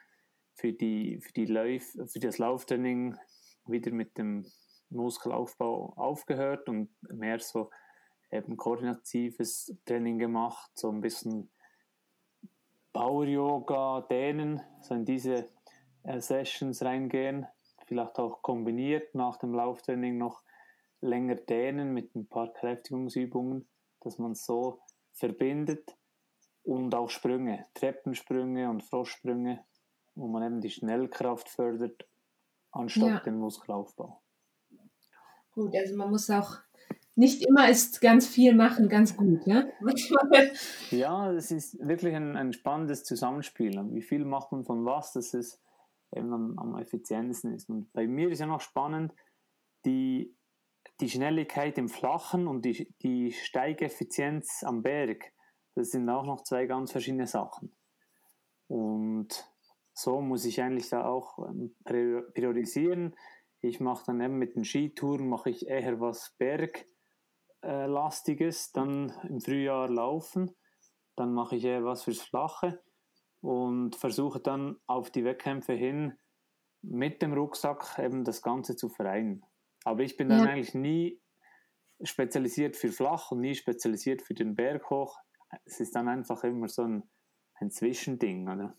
[0.53, 3.17] für, die, für, die Lauf, für das Lauftraining
[3.65, 4.45] wieder mit dem
[4.89, 7.69] Muskelaufbau aufgehört und mehr so
[8.31, 11.51] eben koordinatives Training gemacht, so ein bisschen
[12.93, 15.49] Power Yoga, Dehnen, so in diese
[16.03, 17.47] Sessions reingehen,
[17.85, 20.43] vielleicht auch kombiniert nach dem Lauftraining noch
[21.01, 23.67] länger dehnen mit ein paar Kräftigungsübungen,
[24.01, 24.81] dass man so
[25.13, 25.97] verbindet
[26.63, 29.63] und auch Sprünge, Treppensprünge und Frostsprünge,
[30.15, 32.07] wo man eben die Schnellkraft fördert,
[32.71, 33.19] anstatt ja.
[33.19, 34.21] den Muskelaufbau.
[35.51, 36.57] Gut, also man muss auch
[37.15, 39.65] nicht immer ist ganz viel machen ganz gut, ja?
[40.91, 43.73] ja, es ist wirklich ein, ein spannendes Zusammenspiel.
[43.91, 45.61] Wie viel macht man von was, dass es
[46.11, 47.69] eben am, am effizientesten ist.
[47.69, 49.13] Und bei mir ist ja noch spannend,
[49.85, 50.35] die,
[50.99, 55.31] die Schnelligkeit im Flachen und die, die Steigeffizienz am Berg.
[55.75, 57.75] Das sind auch noch zwei ganz verschiedene Sachen.
[58.67, 59.49] Und
[59.93, 63.15] so muss ich eigentlich da auch ähm, priorisieren.
[63.61, 66.85] Ich mache dann eben mit den Skitouren mache ich eher was Berg
[67.61, 67.87] äh,
[68.73, 70.55] dann im Frühjahr laufen,
[71.15, 72.81] dann mache ich eher was fürs Flache
[73.41, 76.13] und versuche dann auf die Wettkämpfe hin
[76.81, 79.43] mit dem Rucksack eben das Ganze zu vereinen.
[79.83, 80.45] Aber ich bin dann ja.
[80.45, 81.19] eigentlich nie
[82.03, 85.19] spezialisiert für flach und nie spezialisiert für den Berg hoch.
[85.65, 87.03] Es ist dann einfach immer so ein,
[87.55, 88.75] ein Zwischending, oder?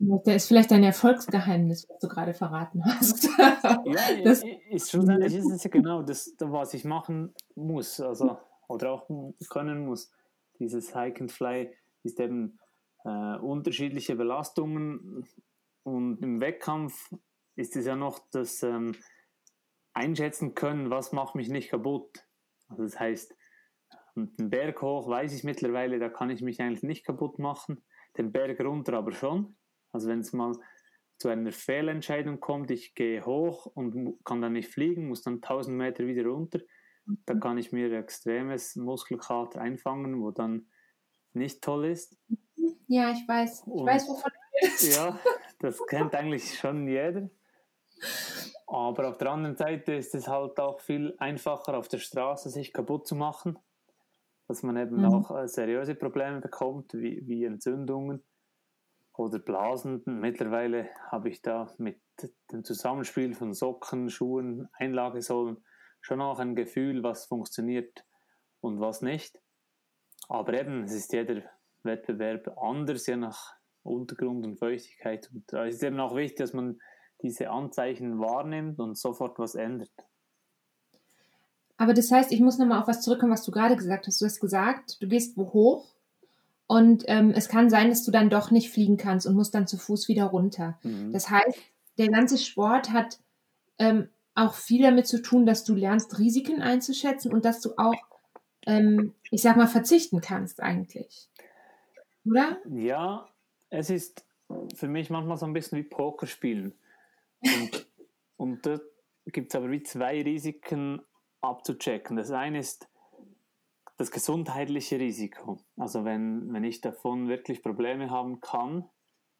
[0.00, 3.24] Der ist vielleicht dein Erfolgsgeheimnis, was du gerade verraten hast.
[3.38, 3.84] ja,
[4.24, 9.08] das, ist schlussendlich ist es ja genau das, was ich machen muss, also oder auch
[9.48, 10.10] können muss.
[10.58, 11.70] Dieses Hike and Fly
[12.02, 12.58] ist eben
[13.06, 15.24] äh, unterschiedliche Belastungen
[15.84, 17.12] und im Wettkampf
[17.54, 18.96] ist es ja noch das ähm,
[19.94, 22.26] Einschätzen können, was macht mich nicht kaputt.
[22.68, 23.34] Also das heißt,
[24.16, 27.84] den Berg hoch weiß ich mittlerweile, da kann ich mich eigentlich nicht kaputt machen,
[28.18, 29.56] den Berg runter aber schon.
[29.92, 30.52] Also wenn es mal
[31.18, 35.76] zu einer Fehlentscheidung kommt, ich gehe hoch und kann dann nicht fliegen, muss dann 1000
[35.76, 36.60] Meter wieder runter,
[37.24, 40.66] da kann ich mir extremes Muskelkater einfangen, wo dann
[41.32, 42.18] nicht toll ist.
[42.86, 43.62] Ja, ich weiß.
[43.66, 44.96] Ich und, weiß, wovon du willst.
[44.96, 45.18] Ja,
[45.58, 47.28] das kennt eigentlich schon jeder.
[48.66, 52.72] Aber auf der anderen Seite ist es halt auch viel einfacher, auf der Straße sich
[52.72, 53.58] kaputt zu machen,
[54.48, 55.04] dass man eben mhm.
[55.06, 58.24] auch äh, seriöse Probleme bekommt, wie, wie Entzündungen
[59.14, 60.02] oder Blasen.
[60.04, 62.00] Mittlerweile habe ich da mit
[62.52, 65.64] dem Zusammenspiel von Socken, Schuhen, Einlagesohlen
[66.06, 68.04] schon auch ein Gefühl, was funktioniert
[68.60, 69.40] und was nicht.
[70.28, 71.42] Aber eben, es ist jeder
[71.86, 75.30] Wettbewerb anders, je nach Untergrund und Feuchtigkeit.
[75.32, 76.78] Und ist es eben auch wichtig, dass man
[77.22, 79.90] diese Anzeichen wahrnimmt und sofort was ändert.
[81.78, 84.20] Aber das heißt, ich muss nochmal auf was zurückkommen, was du gerade gesagt hast.
[84.20, 85.94] Du hast gesagt, du gehst wo hoch
[86.66, 89.66] und ähm, es kann sein, dass du dann doch nicht fliegen kannst und musst dann
[89.66, 90.78] zu Fuß wieder runter.
[90.82, 91.12] Mhm.
[91.12, 91.58] Das heißt,
[91.98, 93.18] der ganze Sport hat
[93.78, 97.94] ähm, auch viel damit zu tun, dass du lernst, Risiken einzuschätzen und dass du auch,
[98.66, 101.28] ähm, ich sag mal, verzichten kannst eigentlich.
[102.28, 102.60] Oder?
[102.68, 103.28] Ja,
[103.70, 104.26] es ist
[104.74, 106.78] für mich manchmal so ein bisschen wie Poker spielen.
[107.40, 107.86] Und,
[108.36, 108.78] und da
[109.26, 111.02] gibt es aber wie zwei Risiken
[111.40, 112.16] abzuchecken.
[112.16, 112.88] Das eine ist
[113.96, 115.58] das gesundheitliche Risiko.
[115.76, 118.88] Also wenn, wenn ich davon wirklich Probleme haben kann,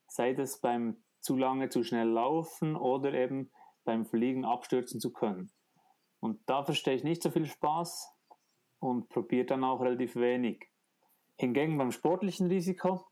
[0.09, 3.51] sei das beim zu lange, zu schnell laufen oder eben
[3.85, 5.51] beim Fliegen abstürzen zu können.
[6.21, 8.13] Und da verstehe ich nicht so viel Spaß
[8.79, 10.69] und probiere dann auch relativ wenig.
[11.37, 13.05] Hingegen beim sportlichen Risiko,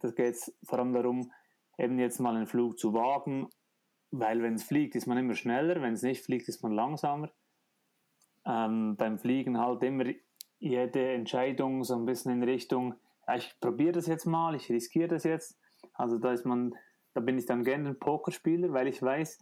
[0.00, 1.32] da geht es vor allem darum,
[1.78, 3.48] eben jetzt mal einen Flug zu wagen
[4.12, 7.30] weil wenn es fliegt, ist man immer schneller, wenn es nicht fliegt, ist man langsamer.
[8.44, 10.04] Ähm, beim Fliegen halt immer
[10.58, 12.94] jede Entscheidung so ein bisschen in Richtung,
[13.34, 15.58] ich probiere das jetzt mal, ich riskiere das jetzt.
[15.94, 16.74] Also da ist man,
[17.14, 19.40] da bin ich dann gerne ein Pokerspieler, weil ich weiß,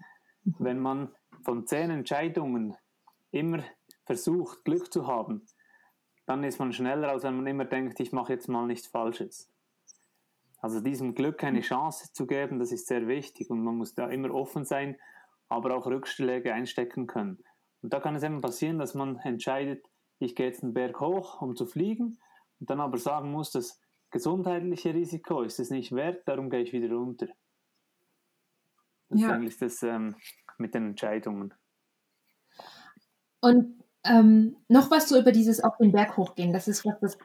[0.58, 2.76] wenn man von zehn Entscheidungen
[3.32, 3.64] immer
[4.04, 5.46] versucht, Glück zu haben,
[6.30, 9.50] dann ist man schneller, als wenn man immer denkt, ich mache jetzt mal nichts Falsches.
[10.60, 14.08] Also diesem Glück eine Chance zu geben, das ist sehr wichtig und man muss da
[14.08, 14.96] immer offen sein,
[15.48, 17.42] aber auch Rückschläge einstecken können.
[17.82, 19.84] Und da kann es eben passieren, dass man entscheidet,
[20.20, 22.20] ich gehe jetzt einen Berg hoch, um zu fliegen
[22.60, 23.80] und dann aber sagen muss, das
[24.12, 27.26] gesundheitliche Risiko ist es nicht wert, darum gehe ich wieder runter.
[29.08, 29.26] Das ja.
[29.26, 30.14] ist eigentlich das ähm,
[30.58, 31.52] mit den Entscheidungen.
[33.40, 37.18] Und ähm, noch was so über dieses auf den Berg hochgehen, das ist was, das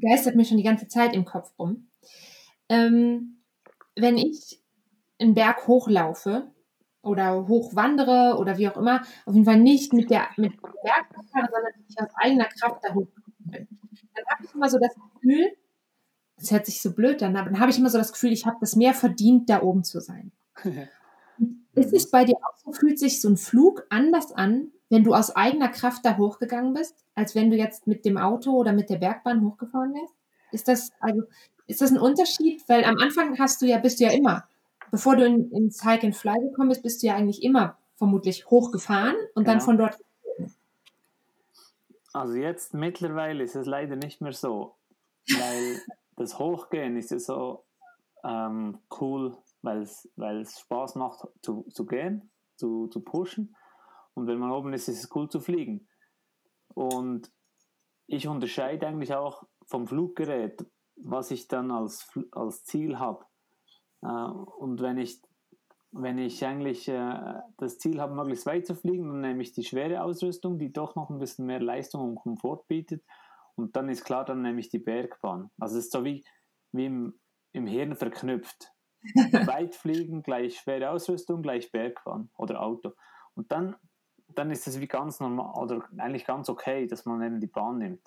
[0.00, 1.88] geistert mir schon die ganze Zeit im Kopf rum
[2.68, 3.42] ähm,
[3.94, 4.60] wenn ich
[5.18, 6.50] einen Berg hochlaufe
[7.02, 11.72] oder hochwandere oder wie auch immer, auf jeden Fall nicht mit der mit Bergfahrer, sondern
[11.88, 13.08] ich aus eigener Kraft da hoch
[13.38, 13.68] bin.
[14.14, 15.52] Dann habe ich immer so das Gefühl,
[16.36, 18.44] das hört sich so blöd an, aber dann habe ich immer so das Gefühl, ich
[18.44, 20.32] habe das mehr verdient, da oben zu sein.
[21.74, 25.14] Ist es bei dir auch so, fühlt sich so ein Flug anders an, wenn du
[25.14, 28.90] aus eigener Kraft da hochgegangen bist, als wenn du jetzt mit dem Auto oder mit
[28.90, 30.14] der Bergbahn hochgefahren wärst?
[30.52, 31.22] Ist das, also,
[31.66, 32.62] ist das ein Unterschied?
[32.68, 34.44] Weil am Anfang hast du ja, bist du ja immer,
[34.90, 38.46] bevor du in, ins Hike and Fly gekommen bist, bist du ja eigentlich immer vermutlich
[38.46, 39.52] hochgefahren und genau.
[39.52, 39.98] dann von dort.
[42.12, 44.74] Also jetzt mittlerweile ist es leider nicht mehr so,
[45.28, 45.80] weil
[46.16, 47.64] das Hochgehen ist ja so
[48.24, 53.54] ähm, cool, weil es Spaß macht zu, zu gehen, zu, zu pushen.
[54.16, 55.88] Und wenn man oben ist, ist es cool zu fliegen.
[56.74, 57.30] Und
[58.06, 60.64] ich unterscheide eigentlich auch vom Fluggerät,
[60.96, 63.24] was ich dann als, als Ziel habe.
[64.02, 65.20] Äh, und wenn ich,
[65.92, 69.64] wenn ich eigentlich äh, das Ziel habe, möglichst weit zu fliegen, dann nehme ich die
[69.64, 73.04] schwere Ausrüstung, die doch noch ein bisschen mehr Leistung und Komfort bietet.
[73.54, 75.50] Und dann ist klar, dann nehme ich die Bergbahn.
[75.58, 76.24] Also es ist so wie,
[76.72, 77.18] wie im,
[77.52, 78.72] im Hirn verknüpft.
[79.46, 82.92] weit fliegen, gleich schwere Ausrüstung, gleich Bergbahn oder Auto.
[83.34, 83.76] Und dann,
[84.38, 87.78] dann ist es wie ganz normal oder eigentlich ganz okay, dass man eben die Bahn
[87.78, 88.06] nimmt.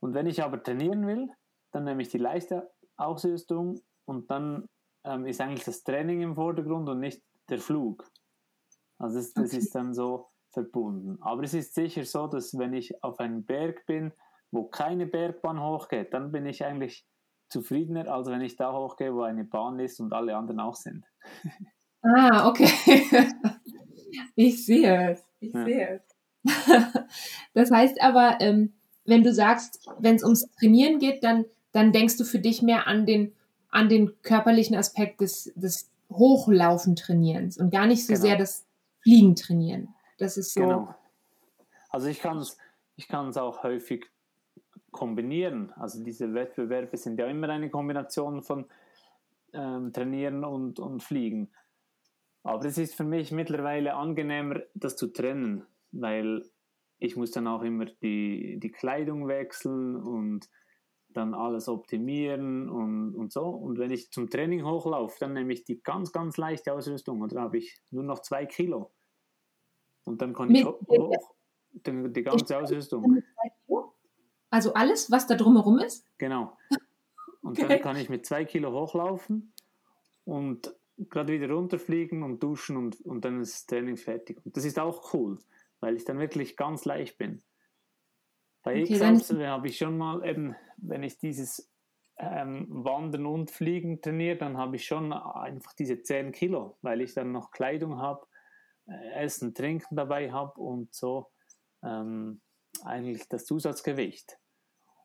[0.00, 1.28] Und wenn ich aber trainieren will,
[1.72, 4.68] dann nehme ich die leichte Ausrüstung und dann
[5.04, 8.08] ähm, ist eigentlich das Training im Vordergrund und nicht der Flug.
[8.98, 9.58] Also das, das okay.
[9.58, 11.18] ist dann so verbunden.
[11.20, 14.12] Aber es ist sicher so, dass wenn ich auf einem Berg bin,
[14.50, 17.06] wo keine Bergbahn hochgeht, dann bin ich eigentlich
[17.48, 21.04] zufriedener, als wenn ich da hochgehe, wo eine Bahn ist und alle anderen auch sind.
[22.00, 22.70] Ah, okay.
[24.36, 25.27] ich sehe es.
[25.40, 25.64] Ich ja.
[25.64, 26.54] sehe es.
[27.54, 28.72] das heißt aber, ähm,
[29.04, 32.86] wenn du sagst, wenn es ums Trainieren geht, dann, dann denkst du für dich mehr
[32.86, 33.32] an den,
[33.70, 38.22] an den körperlichen Aspekt des, des Hochlaufen-Trainierens und gar nicht so genau.
[38.22, 38.66] sehr das
[39.02, 39.94] Fliegen trainieren.
[40.18, 40.60] Das ist so.
[40.60, 40.94] Genau.
[41.90, 42.56] Also ich kann es
[42.96, 44.06] ich auch häufig
[44.90, 45.72] kombinieren.
[45.76, 48.66] Also diese Wettbewerbe sind ja immer eine Kombination von
[49.52, 51.50] ähm, Trainieren und, und Fliegen.
[52.48, 56.48] Aber es ist für mich mittlerweile angenehmer, das zu trennen, weil
[56.98, 60.48] ich muss dann auch immer die, die Kleidung wechseln und
[61.10, 63.44] dann alles optimieren und, und so.
[63.44, 67.32] Und wenn ich zum Training hochlaufe, dann nehme ich die ganz, ganz leichte Ausrüstung und
[67.32, 68.92] dann habe ich nur noch zwei Kilo.
[70.04, 71.34] Und dann kann ich hoch,
[71.70, 73.22] die, die ganze Ausrüstung.
[74.48, 76.06] Also alles, was da drumherum ist?
[76.16, 76.56] Genau.
[77.42, 77.68] Und okay.
[77.68, 79.52] dann kann ich mit zwei Kilo hochlaufen
[80.24, 80.74] und
[81.10, 84.44] gerade wieder runterfliegen und duschen und, und dann ist das Training fertig.
[84.44, 85.38] Und das ist auch cool,
[85.80, 87.42] weil ich dann wirklich ganz leicht bin.
[88.62, 91.70] Bei okay, X habe ich schon mal eben, wenn ich dieses
[92.18, 97.14] ähm, Wandern und Fliegen trainiere, dann habe ich schon einfach diese 10 Kilo, weil ich
[97.14, 98.26] dann noch Kleidung habe,
[98.86, 101.30] äh, Essen, Trinken dabei habe und so
[101.84, 102.40] ähm,
[102.84, 104.38] eigentlich das Zusatzgewicht.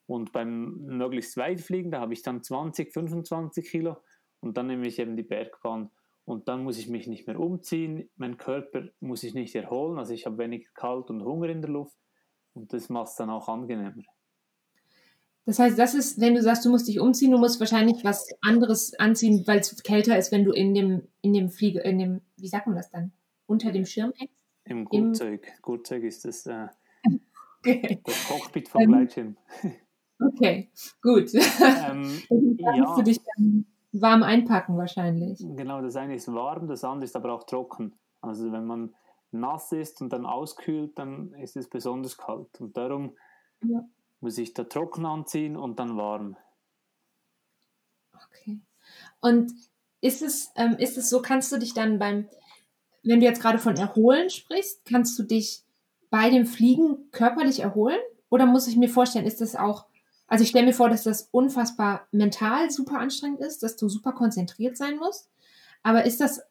[0.06, 3.98] Und beim möglichst weit fliegen, da habe ich dann 20, 25 Kilo
[4.44, 5.90] und dann nehme ich eben die Bergbahn
[6.26, 10.14] und dann muss ich mich nicht mehr umziehen, mein Körper muss ich nicht erholen, also
[10.14, 11.98] ich habe weniger Kalt und Hunger in der Luft
[12.54, 14.04] und das macht es dann auch angenehmer.
[15.46, 18.30] Das heißt, das ist, wenn du sagst, du musst dich umziehen, du musst wahrscheinlich was
[18.42, 22.22] anderes anziehen, weil es kälter ist, wenn du in dem, in dem Fliege, in dem,
[22.38, 23.12] wie sagt man das dann?
[23.46, 24.34] Unter dem Schirm hängst?
[24.66, 25.46] Im Gurtzeug.
[25.46, 26.68] Im Gurtzeug ist das, äh,
[27.60, 28.02] okay.
[28.06, 29.38] das Cockpit vom ähm, Gleitschirm.
[30.20, 31.34] Okay, gut.
[31.34, 32.22] Ähm,
[32.60, 32.96] ja.
[32.96, 35.40] du dich dann warm einpacken wahrscheinlich.
[35.40, 37.94] Genau, das eine ist warm, das andere ist aber auch trocken.
[38.22, 38.96] Also wenn man
[39.32, 42.60] nass ist und dann auskühlt, dann ist es besonders kalt.
[42.60, 43.16] Und darum
[43.64, 43.84] ja.
[44.20, 46.38] muss ich da trocken anziehen und dann warm.
[48.14, 48.60] Okay.
[49.22, 49.52] Und
[50.02, 52.28] ist es, ähm, ist es so, kannst du dich dann beim,
[53.04, 55.64] wenn du jetzt gerade von Erholen sprichst, kannst du dich
[56.10, 58.00] bei dem Fliegen körperlich erholen?
[58.30, 59.86] Oder muss ich mir vorstellen, ist das auch,
[60.34, 64.14] also ich stelle mir vor, dass das unfassbar mental super anstrengend ist, dass du super
[64.14, 65.30] konzentriert sein musst.
[65.84, 66.42] Aber ist das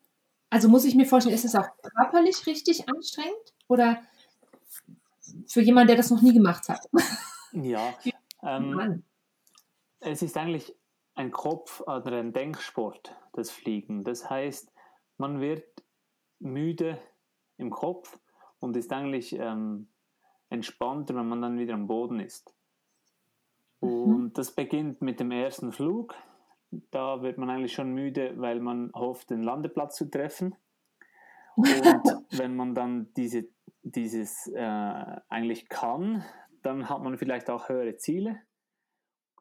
[0.52, 4.02] also muss ich mir vorstellen, ist es auch körperlich richtig anstrengend oder
[5.46, 6.90] für jemanden, der das noch nie gemacht hat?
[7.52, 7.94] Ja,
[8.42, 9.02] ähm,
[10.00, 10.76] es ist eigentlich
[11.14, 14.04] ein Kopf- oder ein Denksport, das Fliegen.
[14.04, 14.70] Das heißt,
[15.16, 15.64] man wird
[16.38, 17.00] müde
[17.56, 18.18] im Kopf
[18.58, 19.88] und ist eigentlich ähm,
[20.50, 22.52] entspannter, wenn man dann wieder am Boden ist.
[23.82, 23.88] Mhm.
[23.88, 24.32] Und mhm.
[24.32, 26.14] das beginnt mit dem ersten Flug
[26.90, 30.54] da wird man eigentlich schon müde, weil man hofft, den Landeplatz zu treffen.
[31.56, 31.66] Und
[32.30, 33.46] wenn man dann diese,
[33.82, 36.24] dieses äh, eigentlich kann,
[36.62, 38.40] dann hat man vielleicht auch höhere Ziele.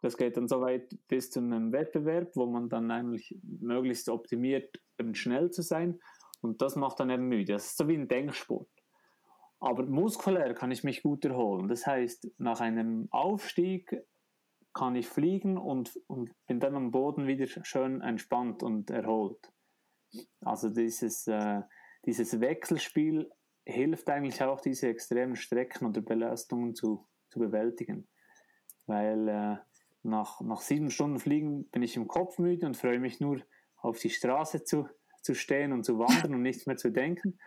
[0.01, 4.82] Das geht dann so weit bis zu einem Wettbewerb, wo man dann eigentlich möglichst optimiert,
[4.97, 5.99] eben schnell zu sein.
[6.41, 7.54] Und das macht dann eben müde.
[7.54, 8.67] Das ist so wie ein Denksport.
[9.60, 11.67] Aber muskulär kann ich mich gut erholen.
[11.67, 14.04] Das heißt, nach einem Aufstieg
[14.73, 19.51] kann ich fliegen und, und bin dann am Boden wieder schön entspannt und erholt.
[20.41, 21.62] Also dieses, äh,
[22.05, 23.29] dieses Wechselspiel
[23.65, 28.07] hilft eigentlich auch, diese extremen Strecken oder Belastungen zu, zu bewältigen.
[28.86, 29.57] Weil äh,
[30.03, 33.41] nach, nach sieben Stunden Fliegen bin ich im Kopf müde und freue mich nur
[33.77, 34.88] auf die Straße zu,
[35.21, 37.39] zu stehen und zu wandern und nichts mehr zu denken.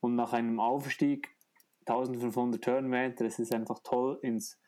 [0.00, 1.36] Und nach einem Aufstieg
[1.86, 4.58] 1500 Höhenmeter, es ist einfach toll, ins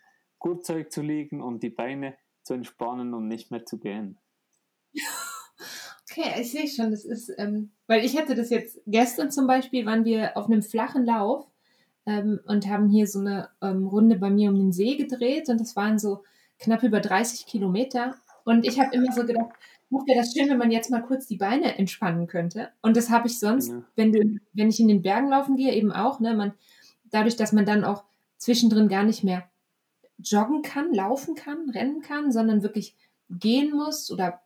[0.43, 4.19] Gurtzeug zu liegen und die Beine zu entspannen und nicht mehr zu gehen.
[6.11, 9.87] Okay, ich sehe schon, das ist, ähm, weil ich hatte das jetzt gestern zum Beispiel,
[9.87, 11.47] waren wir auf einem flachen Lauf
[12.05, 15.59] ähm, und haben hier so eine ähm, Runde bei mir um den See gedreht und
[15.59, 16.23] das waren so
[16.59, 18.17] knapp über 30 Kilometer.
[18.45, 19.53] Und ich habe immer so gedacht,
[19.88, 22.69] wäre das schön, wenn man jetzt mal kurz die Beine entspannen könnte.
[22.83, 23.83] Und das habe ich sonst, ja.
[23.95, 26.53] wenn, du, wenn ich in den Bergen laufen gehe, eben auch, ne, man,
[27.11, 28.05] dadurch, dass man dann auch
[28.37, 29.49] zwischendrin gar nicht mehr
[30.23, 32.96] joggen kann, laufen kann, rennen kann, sondern wirklich
[33.29, 34.40] gehen muss oder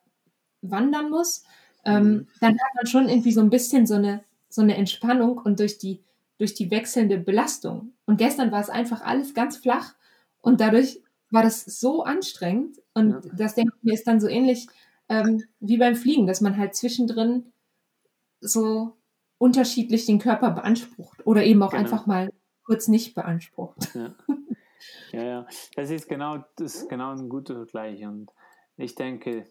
[0.63, 1.45] wandern muss,
[1.85, 2.27] ähm, mhm.
[2.41, 5.79] dann hat man schon irgendwie so ein bisschen so eine, so eine Entspannung und durch
[5.79, 6.03] die,
[6.39, 7.93] durch die wechselnde Belastung.
[8.07, 9.95] Und gestern war es einfach alles ganz flach
[10.41, 11.01] und dadurch
[11.31, 12.79] war das so anstrengend.
[12.95, 13.21] Und ja.
[13.37, 14.67] das denke ich mir ist dann so ähnlich
[15.09, 17.53] ähm, wie beim Fliegen, dass man halt zwischendrin
[18.41, 18.97] so
[19.39, 21.83] unterschiedlich den Körper beansprucht oder eben auch genau.
[21.83, 22.33] einfach mal
[22.65, 23.95] kurz nicht beansprucht.
[23.95, 24.15] Ja.
[25.13, 28.05] Ja, ja, das ist genau, das ist genau ein guter Vergleich.
[28.05, 28.31] Und
[28.77, 29.45] ich denke,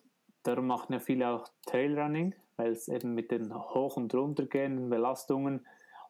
[0.44, 4.90] darum machen ja viele auch Trailrunning, weil es eben mit den hoch und runter gehenden
[4.90, 5.66] Belastungen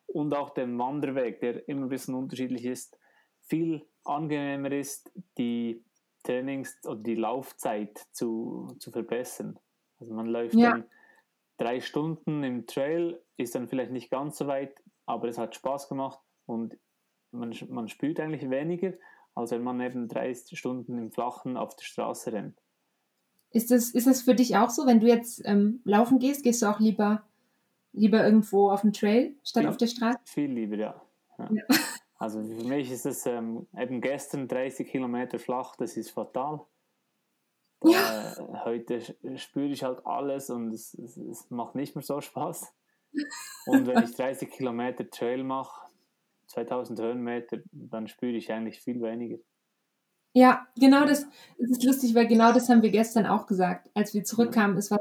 [0.08, 2.98] und auch dem Wanderweg, der immer ein bisschen unterschiedlich ist,
[3.42, 5.84] viel angenehmer ist, die
[6.24, 9.60] Trainings- oder die Laufzeit zu, zu verbessern.
[10.00, 10.72] Also man läuft ja.
[10.72, 10.86] dann
[11.58, 15.88] drei Stunden im Trail, ist dann vielleicht nicht ganz so weit, aber es hat Spaß
[15.88, 16.78] gemacht und
[17.38, 18.94] man, man spürt eigentlich weniger,
[19.34, 22.58] als wenn man eben drei Stunden im Flachen auf der Straße rennt.
[23.52, 26.62] Ist das, ist das für dich auch so, wenn du jetzt ähm, laufen gehst, gehst
[26.62, 27.24] du auch lieber,
[27.94, 30.20] lieber irgendwo auf dem Trail statt viel, auf der Straße?
[30.26, 31.02] Viel lieber, ja.
[31.38, 31.50] ja.
[31.52, 31.64] ja.
[32.18, 36.62] Also für mich ist es ähm, eben gestern 30 Kilometer flach, das ist fatal.
[37.82, 38.32] Da, ja.
[38.32, 39.02] Äh, heute
[39.36, 42.74] spüre ich halt alles und es, es, es, macht nicht mehr so Spaß.
[43.68, 45.85] Und wenn ich 30 Kilometer Trail mache,
[46.56, 49.38] 2000 Höhenmeter, dann spüre ich eigentlich viel weniger.
[50.34, 51.26] Ja, genau das,
[51.58, 54.78] das ist lustig, weil genau das haben wir gestern auch gesagt, als wir zurückkamen.
[54.78, 55.00] Es war,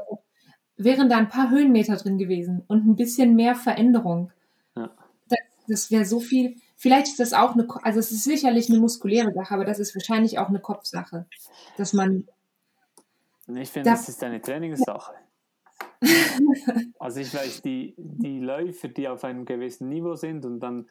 [0.77, 4.31] wären da ein paar Höhenmeter drin gewesen und ein bisschen mehr Veränderung.
[4.77, 4.91] Ja.
[5.27, 6.55] Das, das wäre so viel.
[6.77, 9.95] Vielleicht ist das auch eine, also es ist sicherlich eine muskuläre Sache, aber das ist
[9.95, 11.25] wahrscheinlich auch eine Kopfsache,
[11.77, 12.27] dass man.
[13.47, 15.13] Ich finde, da, das ist eine Trainingssache.
[16.99, 20.87] also ich weiß, die, die Läufer, die auf einem gewissen Niveau sind und dann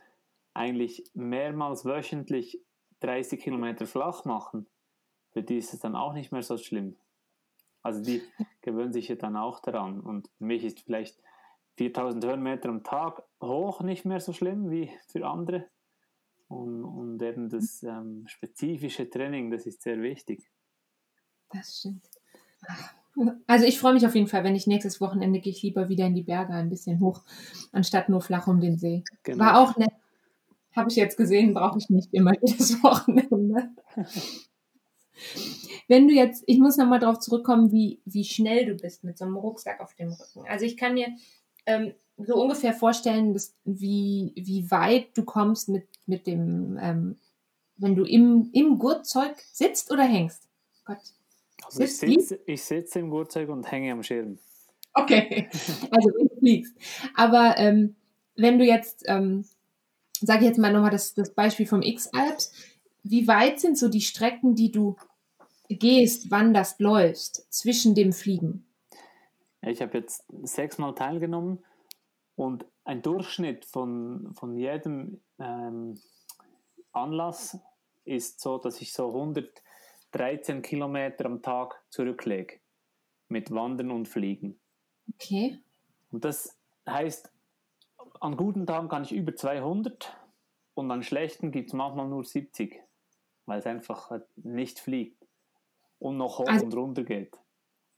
[0.54, 2.60] eigentlich mehrmals wöchentlich
[3.00, 4.66] 30 Kilometer flach machen,
[5.32, 6.96] für die ist es dann auch nicht mehr so schlimm.
[7.82, 8.22] Also die
[8.62, 10.00] gewöhnen sich ja dann auch daran.
[10.00, 11.20] Und für mich ist vielleicht
[11.76, 15.66] 4000 Höhenmeter am Tag hoch nicht mehr so schlimm wie für andere.
[16.48, 20.50] Und, und eben das ähm, spezifische Training, das ist sehr wichtig.
[21.50, 22.08] Das stimmt.
[23.46, 26.06] Also ich freue mich auf jeden Fall, wenn ich nächstes Wochenende gehe ich lieber wieder
[26.06, 27.22] in die Berge ein bisschen hoch,
[27.72, 29.04] anstatt nur flach um den See.
[29.22, 29.44] Genau.
[29.44, 29.92] War auch nett
[30.74, 33.70] habe ich jetzt gesehen, brauche ich nicht immer jedes Wochenende.
[35.88, 39.24] Wenn du jetzt, ich muss nochmal darauf zurückkommen, wie, wie schnell du bist mit so
[39.24, 40.48] einem Rucksack auf dem Rücken.
[40.48, 41.08] Also ich kann mir
[41.66, 47.18] ähm, so ungefähr vorstellen, dass, wie, wie weit du kommst mit, mit dem, ähm,
[47.76, 50.48] wenn du im, im Gurtzeug sitzt oder hängst.
[50.84, 50.98] Gott.
[51.64, 54.38] Also ich sitze, ich sitze im Gurtzeug und hänge am Schirm.
[54.92, 55.48] Okay,
[55.90, 56.74] also du fliegst.
[57.14, 57.96] Aber ähm,
[58.36, 59.44] wenn du jetzt ähm,
[60.26, 62.52] sage ich jetzt mal nochmal das, das Beispiel vom X-Alps.
[63.02, 64.96] Wie weit sind so die Strecken, die du
[65.68, 68.66] gehst, wanderst, läufst zwischen dem Fliegen?
[69.62, 71.64] Ich habe jetzt sechsmal teilgenommen
[72.36, 75.98] und ein Durchschnitt von, von jedem ähm,
[76.92, 77.58] Anlass
[78.04, 82.60] ist so, dass ich so 113 Kilometer am Tag zurücklege
[83.28, 84.60] mit Wandern und Fliegen.
[85.14, 85.58] Okay.
[86.10, 86.56] Und das
[86.86, 87.30] heißt,
[88.24, 90.16] an guten Tagen kann ich über 200
[90.72, 92.80] und an schlechten gibt es manchmal nur 70,
[93.44, 95.26] weil es einfach nicht fliegt
[95.98, 97.38] und noch hoch also, und runter geht.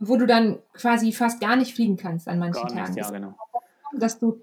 [0.00, 2.94] Wo du dann quasi fast gar nicht fliegen kannst an manchen gar Tagen.
[2.94, 3.36] Nicht, ja, genau.
[3.92, 4.42] Dass du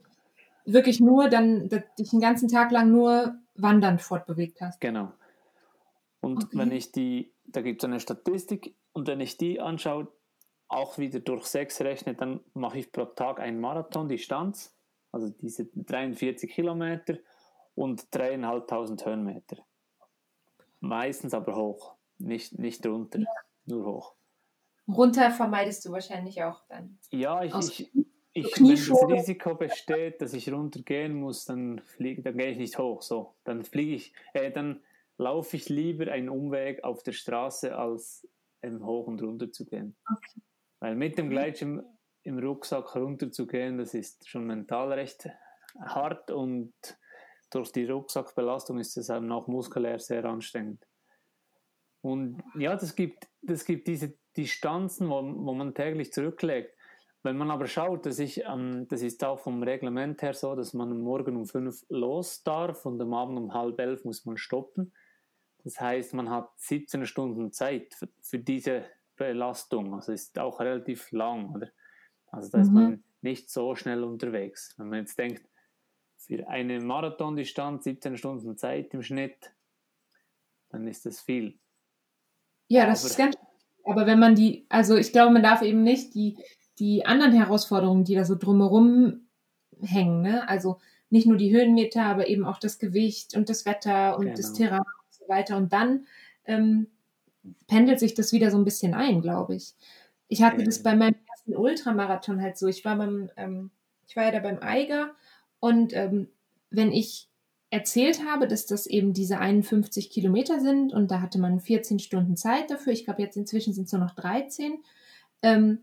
[0.64, 4.80] wirklich nur dann dich den ganzen Tag lang nur wandernd fortbewegt hast.
[4.80, 5.12] Genau.
[6.22, 6.58] Und okay.
[6.58, 10.08] wenn ich die, da gibt es eine Statistik und wenn ich die anschaue,
[10.70, 14.74] auch wieder durch sechs rechne, dann mache ich pro Tag einen Marathon-Distanz
[15.14, 17.18] also diese 43 Kilometer
[17.76, 19.58] und dreieinhalbtausend Höhenmeter.
[20.80, 23.26] Meistens aber hoch, nicht, nicht runter, ja.
[23.66, 24.16] nur hoch.
[24.88, 26.98] Runter vermeidest du wahrscheinlich auch dann.
[27.12, 27.92] Ja, ich, ich,
[28.34, 32.78] ich wenn das Risiko besteht, dass ich runtergehen muss, dann fliege, dann gehe ich nicht
[32.78, 33.02] hoch.
[33.02, 34.82] So, dann fliege ich, äh, dann
[35.18, 38.28] laufe ich lieber einen Umweg auf der Straße, als
[38.64, 39.96] ähm, hoch und runter zu gehen.
[40.12, 40.42] Okay.
[40.80, 41.84] Weil mit dem Gleitschirm
[42.24, 45.30] im Rucksack runterzugehen, das ist schon mental recht
[45.80, 46.74] hart und
[47.50, 50.86] durch die Rucksackbelastung ist es auch noch muskulär sehr anstrengend.
[52.02, 56.76] Und ja, das gibt, das gibt diese Distanzen, wo, wo man täglich zurücklegt.
[57.22, 60.74] Wenn man aber schaut, dass ich, ähm, das ist auch vom Reglement her so, dass
[60.74, 64.94] man morgen um fünf los darf und am Abend um halb elf muss man stoppen.
[65.64, 68.84] Das heißt, man hat 17 Stunden Zeit für, für diese
[69.16, 69.94] Belastung.
[69.94, 71.72] Also ist auch relativ lang, oder?
[72.34, 72.74] Also da ist mhm.
[72.74, 74.74] man nicht so schnell unterwegs.
[74.78, 75.48] Wenn man jetzt denkt,
[76.18, 79.54] für eine Marathondistanz 17 Stunden Zeit im Schnitt,
[80.70, 81.60] dann ist das viel.
[82.68, 83.36] Ja, das aber, ist ganz.
[83.86, 86.38] Aber wenn man die, also ich glaube, man darf eben nicht die,
[86.80, 89.28] die anderen Herausforderungen, die da so drumherum
[89.82, 90.48] hängen, ne?
[90.48, 90.80] Also
[91.10, 94.36] nicht nur die Höhenmeter, aber eben auch das Gewicht und das Wetter und genau.
[94.38, 95.58] das Terrain und so weiter.
[95.58, 96.08] Und dann
[96.46, 96.88] ähm,
[97.68, 99.76] pendelt sich das wieder so ein bisschen ein, glaube ich.
[100.30, 100.66] Ich hatte okay.
[100.66, 102.68] das bei meinem ersten Ultramarathon halt so.
[102.68, 103.72] Ich war beim, ähm,
[104.08, 105.12] ich war ja da beim Eiger
[105.60, 106.30] und ähm,
[106.70, 107.30] wenn ich
[107.70, 112.36] erzählt habe, dass das eben diese 51 Kilometer sind und da hatte man 14 Stunden
[112.38, 112.94] Zeit dafür.
[112.94, 114.84] Ich glaube, jetzt inzwischen sind es nur noch 13.
[115.42, 115.80] Ähm,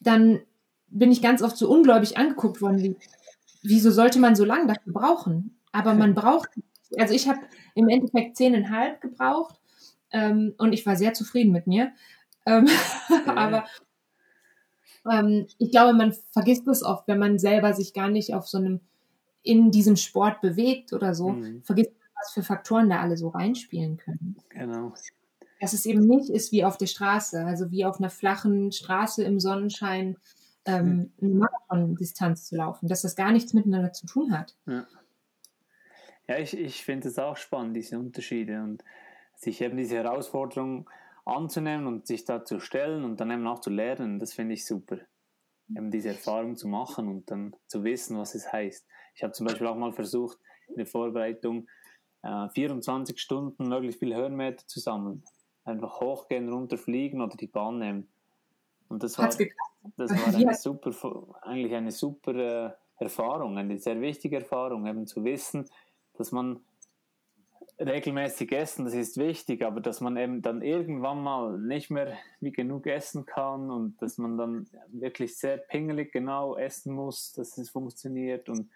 [0.00, 0.40] dann
[0.88, 2.96] bin ich ganz oft so ungläubig angeguckt worden, wie,
[3.62, 5.58] wieso sollte man so lange dafür brauchen?
[5.72, 6.50] Aber man braucht,
[6.98, 7.40] also ich habe
[7.74, 9.58] im Endeffekt zehneinhalb gebraucht
[10.12, 11.92] ähm, und ich war sehr zufrieden mit mir.
[12.46, 12.68] Ähm,
[13.26, 13.36] ja.
[13.36, 13.64] aber
[15.10, 18.58] ähm, ich glaube, man vergisst es oft, wenn man selber sich gar nicht auf so
[18.58, 18.80] einem,
[19.42, 21.62] in diesem Sport bewegt oder so, mhm.
[21.62, 24.36] vergisst man, was für Faktoren da alle so reinspielen können.
[24.50, 24.92] Genau.
[25.60, 29.22] Dass es eben nicht ist wie auf der Straße, also wie auf einer flachen Straße
[29.24, 30.16] im Sonnenschein
[30.64, 34.56] ähm, eine Marathon-Distanz zu laufen, dass das gar nichts miteinander zu tun hat.
[34.66, 34.86] Ja,
[36.28, 38.84] ja ich, ich finde es auch spannend, diese Unterschiede und
[39.34, 40.88] sich eben diese Herausforderung
[41.24, 44.66] anzunehmen und sich da zu stellen und dann eben auch zu lernen, das finde ich
[44.66, 44.98] super.
[45.68, 48.86] Eben diese Erfahrung zu machen und dann zu wissen, was es heißt.
[49.14, 51.68] Ich habe zum Beispiel auch mal versucht, in der Vorbereitung
[52.22, 55.22] äh, 24 Stunden möglichst viel Höhenmeter zu sammeln.
[55.64, 58.08] Einfach hochgehen, runterfliegen oder die Bahn nehmen.
[58.88, 60.92] Und das war, das war eine super,
[61.42, 62.70] eigentlich eine super äh,
[63.02, 65.68] Erfahrung, eine sehr wichtige Erfahrung, eben zu wissen,
[66.14, 66.60] dass man
[67.78, 72.52] regelmäßig essen, das ist wichtig, aber dass man eben dann irgendwann mal nicht mehr wie
[72.52, 77.70] genug essen kann und dass man dann wirklich sehr pingelig genau essen muss, dass es
[77.70, 78.70] funktioniert und,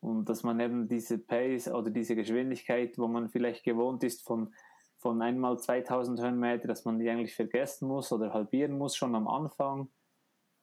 [0.00, 4.54] und dass man eben diese Pace oder diese Geschwindigkeit, wo man vielleicht gewohnt ist von,
[4.98, 9.28] von einmal 2000 Höhenmeter, dass man die eigentlich vergessen muss oder halbieren muss schon am
[9.28, 9.88] Anfang.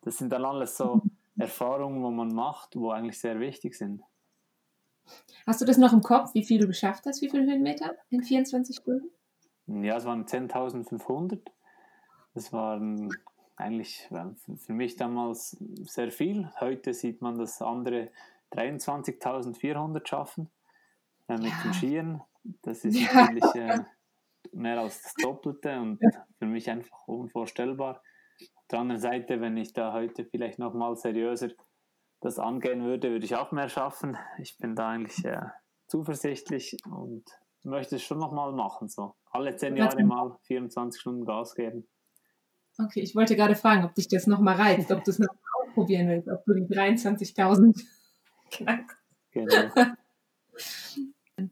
[0.01, 1.01] Das sind dann alles so
[1.37, 4.01] Erfahrungen, wo man macht, wo eigentlich sehr wichtig sind.
[5.45, 8.23] Hast du das noch im Kopf, wie viel du geschafft hast, wie viele Höhenmeter in
[8.23, 9.09] 24 Stunden?
[9.67, 11.39] Ja, es waren 10.500.
[12.33, 13.09] Das waren
[13.55, 16.49] eigentlich für mich damals sehr viel.
[16.59, 18.09] Heute sieht man, dass andere
[18.53, 20.49] 23.400 schaffen
[21.27, 21.63] äh, mit ja.
[21.63, 22.21] den Skiern.
[22.61, 23.13] Das ist ja.
[23.13, 23.79] natürlich äh,
[24.51, 25.99] mehr als das Doppelte und
[26.37, 28.01] für mich einfach unvorstellbar.
[28.55, 31.49] Auf der anderen Seite, wenn ich da heute vielleicht noch mal seriöser
[32.21, 34.17] das angehen würde, würde ich auch mehr schaffen.
[34.39, 35.41] Ich bin da eigentlich äh,
[35.87, 37.23] zuversichtlich und
[37.63, 38.87] möchte es schon nochmal machen.
[38.87, 39.15] So.
[39.31, 41.87] Alle zehn Jahre mal 24 Stunden Gas geben.
[42.79, 46.07] Okay, ich wollte gerade fragen, ob dich das nochmal reizt, ob du es noch ausprobieren
[46.09, 47.83] willst, ob du die 23.000
[48.51, 48.97] knackst.
[49.31, 49.71] Genau.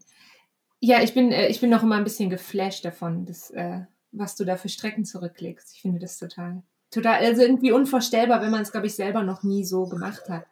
[0.80, 4.36] ja, ich bin, äh, ich bin noch immer ein bisschen geflasht davon, dass, äh, was
[4.36, 5.74] du da für Strecken zurücklegst.
[5.76, 9.44] Ich finde das total total, also irgendwie unvorstellbar, wenn man es, glaube ich, selber noch
[9.44, 10.46] nie so gemacht hat.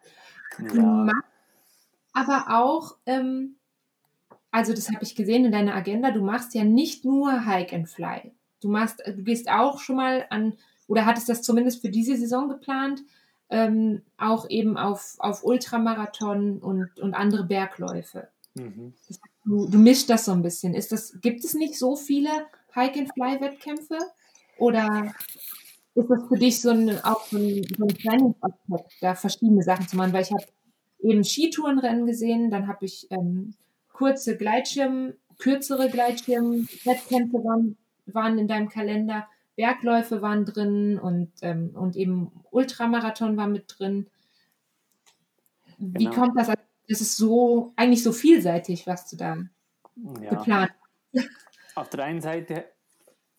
[0.74, 1.10] Ja.
[2.12, 3.56] Aber auch, ähm,
[4.50, 7.88] also das habe ich gesehen in deiner Agenda, du machst ja nicht nur Hike and
[7.88, 8.32] Fly.
[8.60, 10.54] Du machst, du gehst auch schon mal an,
[10.86, 13.02] oder hattest das zumindest für diese Saison geplant,
[13.50, 18.28] ähm, auch eben auf, auf Ultramarathon und, und andere Bergläufe.
[18.54, 18.94] Mhm.
[19.44, 20.74] Du, du mischst das so ein bisschen.
[20.74, 22.30] Ist das, gibt es nicht so viele
[22.74, 23.98] Hike and Fly Wettkämpfe?
[24.56, 25.12] Oder
[25.94, 29.86] ist das für dich so ein, auch so ein, so ein Trainingsaspekt, da verschiedene Sachen
[29.86, 30.12] zu machen?
[30.12, 30.44] Weil ich habe
[31.00, 33.54] eben Skitourenrennen gesehen, dann habe ich ähm,
[33.92, 37.76] kurze Gleitschirm, kürzere Gleitschirm-Wettkämpfe waren,
[38.06, 44.08] waren in deinem Kalender, Bergläufe waren drin und, ähm, und eben Ultramarathon war mit drin.
[45.78, 46.16] Wie genau.
[46.16, 46.48] kommt das?
[46.88, 49.36] Das ist so, eigentlich so vielseitig, was du da
[50.20, 50.30] ja.
[50.30, 50.72] geplant
[51.14, 51.28] hast.
[51.76, 52.66] Auf der einen Seite,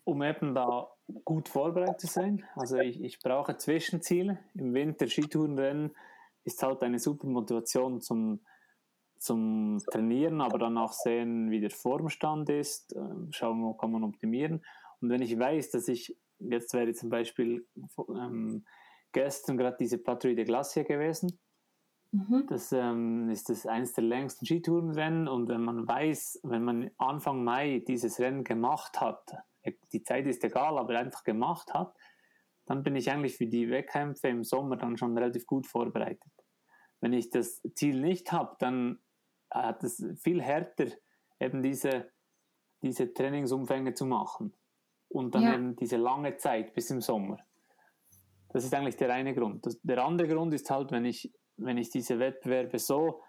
[0.03, 2.45] um eben da gut vorbereitet zu sein.
[2.55, 4.39] Also ich, ich brauche Zwischenziele.
[4.55, 5.91] Im Winter Skitourenrennen
[6.43, 8.39] ist halt eine super Motivation zum,
[9.17, 14.03] zum Trainieren, aber dann auch sehen, wie der Formstand ist, ähm, schauen, wo kann man
[14.03, 14.63] optimieren.
[15.01, 17.67] Und wenn ich weiß, dass ich, jetzt wäre zum Beispiel
[18.09, 18.65] ähm,
[19.11, 21.39] gestern gerade diese Patrouille de Glacier gewesen,
[22.11, 22.45] mhm.
[22.47, 27.43] das ähm, ist das eines der längsten Skitourenrennen und wenn man weiß, wenn man Anfang
[27.43, 29.35] Mai dieses Rennen gemacht hat,
[29.91, 31.95] die Zeit ist egal, aber einfach gemacht hat,
[32.65, 36.31] dann bin ich eigentlich für die Wettkämpfe im Sommer dann schon relativ gut vorbereitet.
[36.99, 38.99] Wenn ich das Ziel nicht habe, dann
[39.51, 40.87] hat es viel härter,
[41.39, 42.11] eben diese,
[42.81, 44.53] diese Trainingsumfänge zu machen.
[45.09, 45.53] Und dann ja.
[45.53, 47.37] eben diese lange Zeit bis im Sommer.
[48.49, 49.65] Das ist eigentlich der eine Grund.
[49.65, 53.21] Das, der andere Grund ist halt, wenn ich, wenn ich diese Wettbewerbe so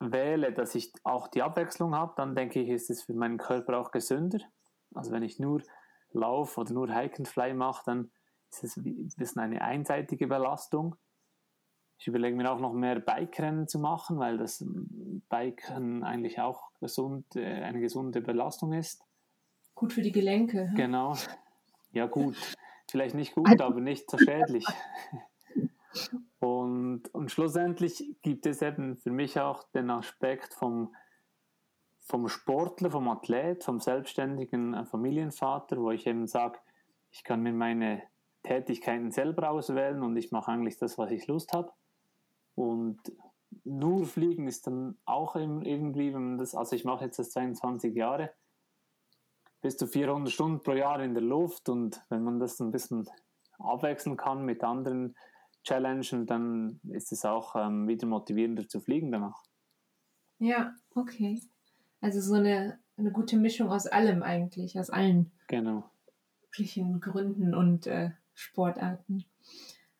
[0.00, 3.78] wähle, dass ich auch die Abwechslung habe, dann denke ich, ist es für meinen Körper
[3.78, 4.38] auch gesünder.
[4.94, 5.62] Also wenn ich nur
[6.12, 8.10] Lauf oder nur Hike and Fly mache, dann
[8.50, 10.96] ist es ein bisschen eine einseitige Belastung.
[11.98, 14.64] Ich überlege mir auch noch mehr Bikerennen zu machen, weil das
[15.28, 19.04] Biken eigentlich auch gesund, äh, eine gesunde Belastung ist.
[19.74, 20.72] Gut für die Gelenke.
[20.76, 21.14] Genau.
[21.92, 22.36] Ja, gut.
[22.90, 24.66] Vielleicht nicht gut, aber nicht so schädlich.
[26.38, 30.94] Und, und schlussendlich gibt es eben für mich auch den Aspekt vom
[32.10, 36.58] vom Sportler, vom Athlet, vom selbstständigen äh, Familienvater, wo ich eben sage,
[37.12, 38.02] ich kann mir meine
[38.42, 41.72] Tätigkeiten selber auswählen und ich mache eigentlich das, was ich Lust habe.
[42.56, 42.98] Und
[43.64, 47.94] nur Fliegen ist dann auch irgendwie, wenn man das, also ich mache jetzt das 22
[47.94, 48.32] Jahre,
[49.60, 53.08] bis zu 400 Stunden pro Jahr in der Luft und wenn man das ein bisschen
[53.58, 55.14] abwechseln kann mit anderen
[55.62, 59.42] Challenges, dann ist es auch ähm, wieder motivierender zu fliegen danach.
[60.38, 61.40] Ja, okay.
[62.00, 65.90] Also so eine, eine gute Mischung aus allem eigentlich, aus allen genau.
[66.42, 69.24] möglichen Gründen und äh, Sportarten.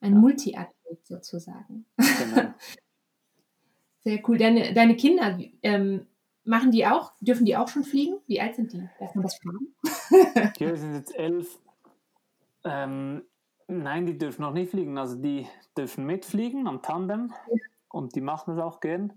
[0.01, 0.19] Ein ja.
[0.19, 1.85] Multiathlet sozusagen.
[1.97, 2.55] Genau.
[4.05, 4.39] Sehr cool.
[4.39, 6.07] Deine, deine Kinder, ähm,
[6.45, 8.17] machen die auch, dürfen die auch schon fliegen?
[8.27, 8.89] Wie alt sind die?
[8.99, 10.53] Darf man das fragen?
[10.59, 11.59] die sind jetzt elf.
[12.65, 13.23] Ähm,
[13.69, 14.97] nein, die dürfen noch nicht fliegen.
[14.97, 15.47] Also die
[15.77, 17.33] dürfen mitfliegen am Tandem
[17.89, 19.13] und die machen das auch gern.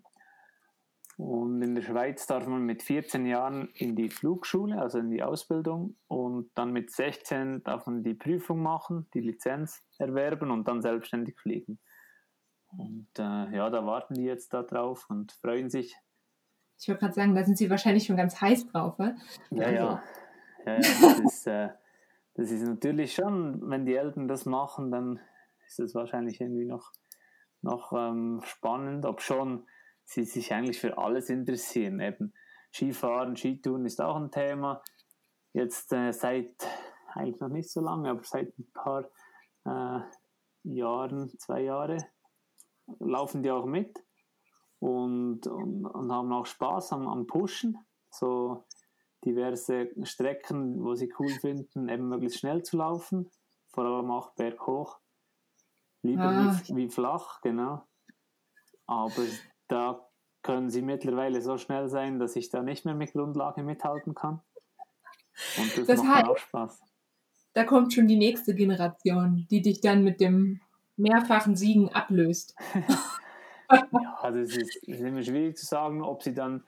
[1.18, 5.22] Und in der Schweiz darf man mit 14 Jahren in die Flugschule, also in die
[5.22, 5.96] Ausbildung.
[6.08, 11.40] Und dann mit 16 darf man die Prüfung machen, die Lizenz erwerben und dann selbstständig
[11.40, 11.80] fliegen.
[12.68, 15.96] Und äh, ja, da warten die jetzt da drauf und freuen sich.
[16.80, 19.16] Ich wollte gerade sagen, da sind sie wahrscheinlich schon ganz heiß drauf, oder?
[19.52, 19.76] Ja, also.
[19.76, 20.04] ja.
[20.66, 21.70] ja, ja das, ist, äh,
[22.34, 25.20] das ist natürlich schon, wenn die Eltern das machen, dann
[25.68, 26.92] ist es wahrscheinlich irgendwie noch,
[27.62, 29.68] noch ähm, spannend, ob schon
[30.06, 32.00] sie sich eigentlich für alles interessieren.
[32.00, 32.34] Eben
[32.72, 34.82] Skifahren, Skitouren ist auch ein Thema.
[35.54, 36.68] Jetzt äh, seit
[37.14, 39.06] eigentlich noch nicht so lange, aber seit ein paar
[39.66, 40.00] äh,
[40.64, 41.98] Jahren, zwei Jahre,
[43.00, 44.04] laufen die auch mit
[44.80, 47.78] und, und, und haben auch Spaß am, am Pushen.
[48.10, 48.66] So
[49.24, 53.32] diverse Strecken, wo sie cool finden, eben möglichst schnell zu laufen,
[53.70, 55.00] vor allem auch berghoch.
[56.02, 56.60] Lieber ah.
[56.66, 57.88] wie, wie flach, genau.
[58.86, 59.24] Aber
[59.74, 60.08] da
[60.44, 64.42] können sie mittlerweile so schnell sein, dass ich da nicht mehr mit Grundlage mithalten kann.
[65.58, 66.82] Und das, das macht heißt, auch Spaß.
[67.54, 70.62] Da kommt schon die nächste Generation, die dich dann mit dem
[70.96, 72.56] mehrfachen Siegen ablöst.
[73.72, 76.64] ja, also es ist, ist immer schwierig zu sagen, ob sie dann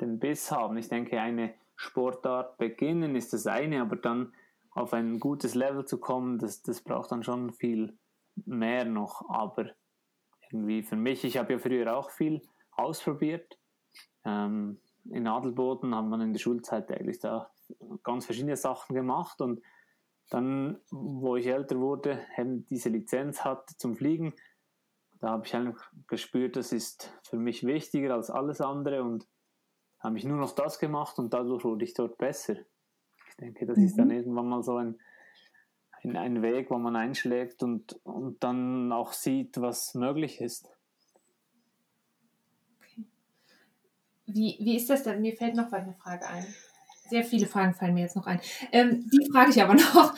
[0.00, 0.76] den Biss haben.
[0.78, 4.32] Ich denke, eine Sportart beginnen ist das eine, aber dann
[4.72, 7.96] auf ein gutes Level zu kommen, das, das braucht dann schon viel
[8.46, 9.28] mehr noch.
[9.28, 9.70] Aber
[10.50, 12.42] irgendwie für mich, ich habe ja früher auch viel
[12.72, 13.58] ausprobiert.
[14.24, 14.80] Ähm,
[15.10, 17.50] in Adelboden hat man in der Schulzeit eigentlich da
[18.02, 19.62] ganz verschiedene Sachen gemacht und
[20.30, 24.34] dann, wo ich älter wurde, eben diese Lizenz hatte zum Fliegen,
[25.20, 29.26] da habe ich einfach gespürt, das ist für mich wichtiger als alles andere und
[29.98, 32.56] habe ich nur noch das gemacht und dadurch wurde ich dort besser.
[33.28, 33.84] Ich denke, das mhm.
[33.84, 34.14] ist dann mhm.
[34.14, 35.00] irgendwann mal so ein,
[36.04, 40.70] ein, ein, Weg, wo man einschlägt und, und dann auch sieht, was möglich ist.
[42.78, 43.04] Okay.
[44.26, 45.20] Wie, wie ist das denn?
[45.20, 46.46] Mir fällt noch eine Frage ein.
[47.08, 48.40] Sehr viele Fragen fallen mir jetzt noch ein.
[48.72, 50.14] Ähm, die frage ich aber noch.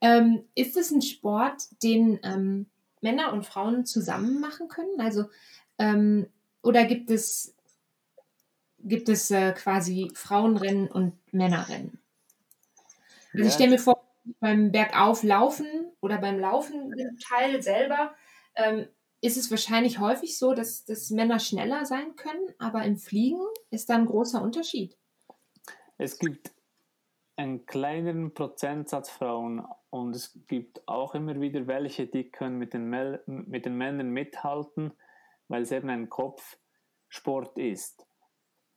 [0.00, 2.66] Ähm, ist es ein Sport, den ähm,
[3.00, 5.00] Männer und Frauen zusammen machen können?
[5.00, 5.26] Also,
[5.78, 6.26] ähm,
[6.62, 7.54] oder gibt es,
[8.78, 11.98] gibt es äh, quasi Frauenrennen und Männerrennen?
[13.32, 15.66] Also, ich stelle mir vor, beim Bergauflaufen
[16.00, 16.94] oder beim Laufen
[17.28, 18.14] Teil selber
[18.54, 18.86] ähm,
[19.20, 23.90] ist es wahrscheinlich häufig so, dass, dass Männer schneller sein können, aber im Fliegen ist
[23.90, 24.96] da ein großer Unterschied.
[25.98, 26.52] Es gibt
[27.36, 32.88] einen kleineren Prozentsatz Frauen und es gibt auch immer wieder welche, die können mit den,
[32.88, 34.92] Mel mit den Männern mithalten,
[35.48, 38.06] weil es eben ein Kopfsport ist.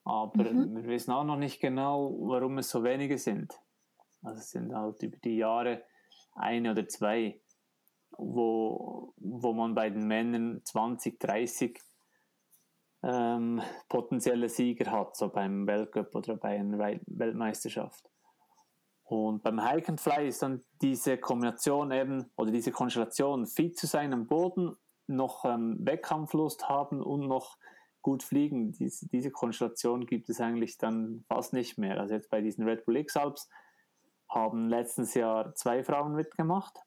[0.05, 0.75] Aber mhm.
[0.75, 3.57] wir wissen auch noch nicht genau, warum es so wenige sind.
[4.23, 5.83] Also es sind halt über die Jahre
[6.35, 7.39] eine oder zwei,
[8.17, 11.79] wo, wo man bei den Männern 20, 30
[13.03, 18.09] ähm, potenzielle Sieger hat, so beim Weltcup oder bei einer Weltmeisterschaft.
[19.03, 23.85] Und beim Hike and Fly ist dann diese Kombination eben oder diese Konstellation, fit zu
[23.85, 24.75] sein am Boden,
[25.07, 27.57] noch ähm, Wettkampflust haben und noch
[28.01, 28.71] gut fliegen.
[28.71, 31.99] Diese, diese Konstellation gibt es eigentlich dann fast nicht mehr.
[31.99, 33.49] Also jetzt bei diesen Red Bull X-Alps
[34.33, 36.79] haben letztes Jahr zwei Frauen mitgemacht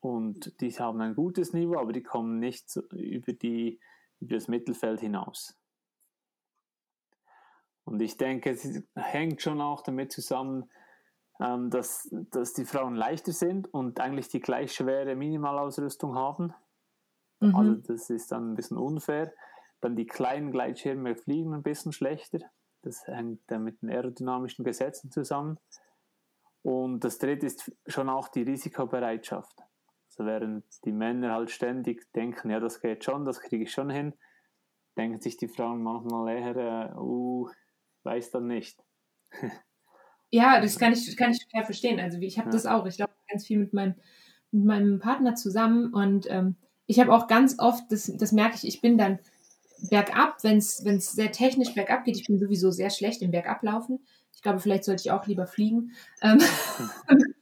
[0.00, 3.80] und die haben ein gutes Niveau, aber die kommen nicht über die
[4.20, 5.56] über das Mittelfeld hinaus.
[7.84, 10.70] Und ich denke, es hängt schon auch damit zusammen,
[11.40, 16.52] ähm, dass, dass die Frauen leichter sind und eigentlich die gleich schwere Minimalausrüstung haben.
[17.40, 17.54] Mhm.
[17.54, 19.32] Also das ist dann ein bisschen unfair.
[19.80, 22.40] Dann die kleinen Gleitschirme fliegen ein bisschen schlechter.
[22.82, 25.58] Das hängt dann mit den aerodynamischen Gesetzen zusammen.
[26.68, 29.62] Und das dritte ist schon auch die Risikobereitschaft.
[30.10, 33.88] Also während die Männer halt ständig denken, ja, das geht schon, das kriege ich schon
[33.88, 34.12] hin,
[34.98, 37.48] denken sich die Frauen manchmal eher, äh, uh,
[38.02, 38.84] weiß dann nicht.
[40.30, 42.00] ja, das kann ich, kann ich total verstehen.
[42.00, 42.52] Also ich habe ja.
[42.52, 42.84] das auch.
[42.84, 43.94] Ich glaube ganz viel mit meinem,
[44.50, 48.66] mit meinem Partner zusammen und ähm, ich habe auch ganz oft, das, das merke ich,
[48.66, 49.20] ich bin dann
[49.88, 52.18] bergab, wenn es sehr technisch bergab geht.
[52.18, 54.00] Ich bin sowieso sehr schlecht im Bergablaufen.
[54.38, 55.90] Ich glaube, vielleicht sollte ich auch lieber fliegen.
[56.22, 56.38] Ähm,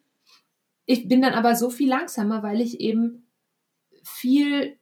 [0.86, 3.26] ich bin dann aber so viel langsamer, weil ich eben
[4.02, 4.78] viel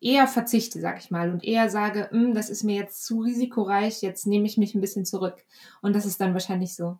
[0.00, 4.02] eher verzichte, sag ich mal, und eher sage, hm, das ist mir jetzt zu risikoreich,
[4.02, 5.44] jetzt nehme ich mich ein bisschen zurück.
[5.80, 6.98] Und das ist dann wahrscheinlich so.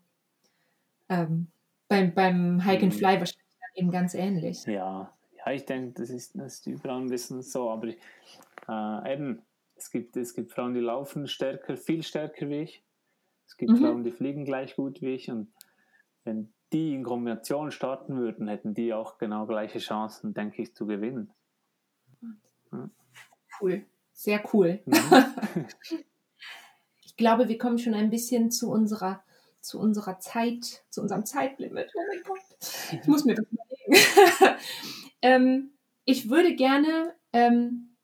[1.08, 1.48] Ähm,
[1.88, 2.98] beim, beim Hike and mhm.
[2.98, 4.66] Fly wahrscheinlich eben ganz ähnlich.
[4.66, 7.98] Ja, ja, ich denke, das ist, das ist überall ein bisschen so, aber ich,
[8.68, 9.42] äh, eben,
[9.74, 12.84] es gibt, es gibt Frauen, die laufen stärker, viel stärker wie ich.
[13.50, 13.78] Es gibt mhm.
[13.78, 15.28] Frauen, die fliegen gleich gut wie ich.
[15.28, 15.52] Und
[16.22, 20.86] wenn die in Kombination starten würden, hätten die auch genau gleiche Chancen, denke ich, zu
[20.86, 21.32] gewinnen.
[22.70, 22.88] Ja.
[23.60, 24.80] Cool, sehr cool.
[24.86, 24.94] Mhm.
[27.02, 29.24] ich glaube, wir kommen schon ein bisschen zu unserer,
[29.60, 31.90] zu unserer Zeit, zu unserem Zeitlimit.
[31.92, 32.38] Oh mein Gott,
[32.92, 34.60] ich muss mir das überlegen.
[35.22, 35.72] ähm,
[36.04, 37.96] ich würde gerne ähm,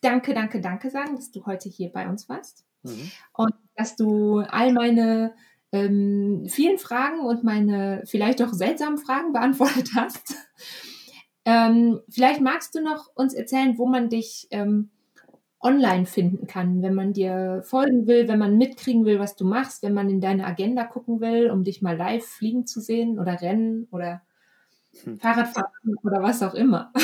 [0.00, 3.10] danke, danke, danke sagen, dass du heute hier bei uns warst mhm.
[3.34, 5.34] und dass du all meine
[5.72, 10.34] ähm, vielen Fragen und meine vielleicht auch seltsamen Fragen beantwortet hast.
[11.44, 14.90] ähm, vielleicht magst du noch uns erzählen, wo man dich ähm,
[15.60, 19.82] online finden kann, wenn man dir folgen will, wenn man mitkriegen will, was du machst,
[19.82, 23.40] wenn man in deine Agenda gucken will, um dich mal live fliegen zu sehen oder
[23.40, 24.22] rennen oder
[25.02, 25.18] hm.
[25.18, 26.92] Fahrradfahren oder was auch immer.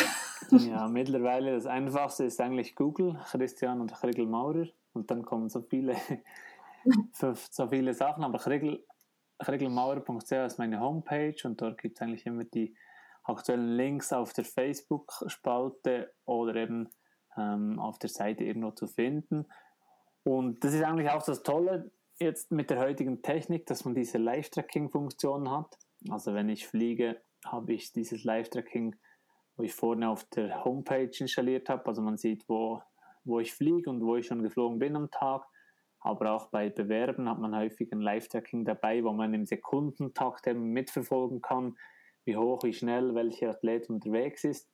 [0.51, 4.67] Ja, mittlerweile das Einfachste ist eigentlich Google, Christian und Kriegel Maurer.
[4.95, 5.97] Und dann kommen so viele,
[7.13, 8.25] so viele Sachen.
[8.25, 8.39] Aber
[9.39, 12.75] krigelmaurer.ch ist meine Homepage und dort gibt es eigentlich immer die
[13.25, 16.89] aktuellen Links auf der Facebook-Spalte oder eben
[17.37, 19.47] ähm, auf der Seite irgendwo zu finden.
[20.23, 24.19] Und das ist eigentlich auch das Tolle jetzt mit der heutigen Technik, dass man diese
[24.19, 25.79] Live-Tracking-Funktion hat.
[26.11, 28.97] Also wenn ich fliege, habe ich dieses Live-Tracking
[29.57, 31.87] wo ich vorne auf der Homepage installiert habe.
[31.87, 32.83] Also man sieht, wo,
[33.25, 35.47] wo ich fliege und wo ich schon geflogen bin am Tag.
[36.01, 40.71] Aber auch bei Bewerben hat man häufig ein Live-Tracking dabei, wo man im Sekundentakt eben
[40.71, 41.77] mitverfolgen kann,
[42.25, 44.71] wie hoch, wie schnell welcher Athlet unterwegs ist.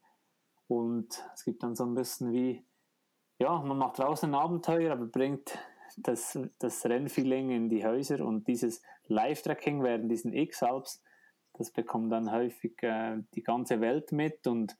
[0.66, 2.64] Und es gibt dann so ein bisschen wie,
[3.38, 5.56] ja, man macht draußen ein Abenteuer, aber bringt
[5.96, 11.02] das, das Rennfeeling in die Häuser und dieses Live-Tracking während diesen X-Alps
[11.60, 14.76] das bekommt dann häufig äh, die ganze Welt mit und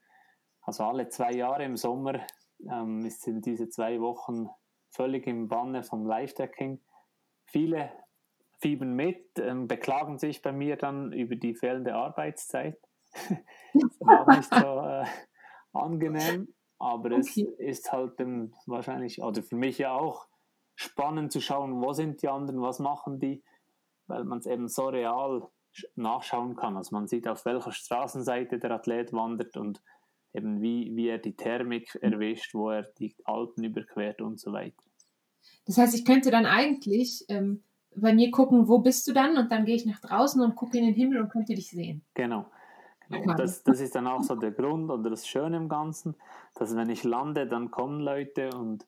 [0.63, 2.21] also alle zwei Jahre im Sommer
[2.69, 4.49] ähm, sind diese zwei Wochen
[4.91, 6.81] völlig im Banne vom Live-Decking.
[7.47, 7.91] Viele
[8.59, 12.79] fiebern mit, ähm, beklagen sich bei mir dann über die fehlende Arbeitszeit.
[13.13, 15.05] das ist auch nicht so äh,
[15.73, 17.21] angenehm, aber okay.
[17.21, 20.29] es ist halt dann wahrscheinlich, oder für mich ja auch,
[20.81, 23.45] spannend zu schauen, wo sind die anderen, was machen die,
[24.07, 25.47] weil man es eben so real
[25.95, 26.77] nachschauen kann.
[26.77, 29.83] Also man sieht, auf welcher Straßenseite der Athlet wandert und
[30.33, 34.83] eben wie, wie er die Thermik erwischt, wo er die Alpen überquert und so weiter.
[35.67, 37.63] Das heißt, ich könnte dann eigentlich ähm,
[37.95, 40.79] bei mir gucken, wo bist du dann und dann gehe ich nach draußen und gucke
[40.79, 42.05] in den Himmel und könnte dich sehen.
[42.15, 42.47] Genau.
[43.09, 43.35] genau.
[43.35, 46.15] Das, das ist dann auch so der Grund oder das Schöne im Ganzen,
[46.55, 48.87] dass wenn ich lande, dann kommen Leute und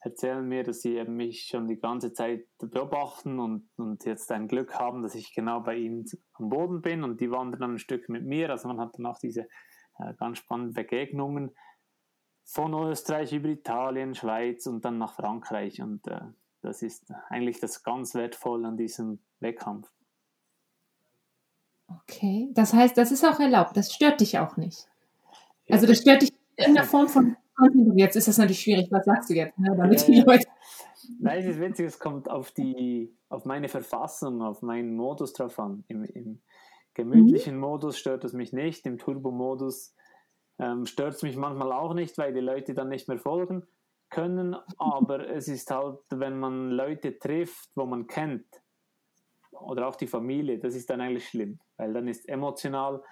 [0.00, 4.74] erzählen mir, dass sie mich schon die ganze Zeit beobachten und, und jetzt ein Glück
[4.74, 8.08] haben, dass ich genau bei ihnen am Boden bin und die wandern dann ein Stück
[8.08, 8.50] mit mir.
[8.50, 9.46] Also man hat dann auch diese
[10.18, 11.50] ganz spannenden Begegnungen
[12.44, 15.80] von Österreich über Italien, Schweiz und dann nach Frankreich.
[15.80, 16.20] Und äh,
[16.62, 19.90] das ist eigentlich das ganz Wertvolle an diesem Wettkampf.
[21.88, 24.86] Okay, das heißt, das ist auch erlaubt, das stört dich auch nicht.
[25.68, 27.36] Also das stört dich in der Form von
[27.94, 28.90] Jetzt ist das natürlich schwierig.
[28.90, 29.58] Was sagst du jetzt?
[29.58, 29.74] Ne?
[29.76, 30.46] Damit die Leute.
[31.18, 35.58] Nein, es ist witzig, es kommt auf, die, auf meine Verfassung, auf meinen Modus drauf
[35.58, 35.84] an.
[35.88, 36.40] Im, im
[37.02, 37.60] gemütlichen mhm.
[37.60, 39.94] Modus stört es mich nicht, im Turbo-Modus
[40.58, 43.66] ähm, stört es mich manchmal auch nicht, weil die Leute dann nicht mehr folgen
[44.10, 44.56] können.
[44.78, 48.46] Aber es ist halt, wenn man Leute trifft, wo man kennt,
[49.52, 53.02] oder auch die Familie, das ist dann eigentlich schlimm, weil dann ist emotional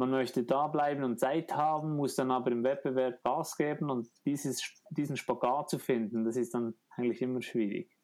[0.00, 4.08] man möchte da bleiben und Zeit haben, muss dann aber im Wettbewerb Gas geben und
[4.24, 7.94] dieses, diesen Spagat zu finden, das ist dann eigentlich immer schwierig.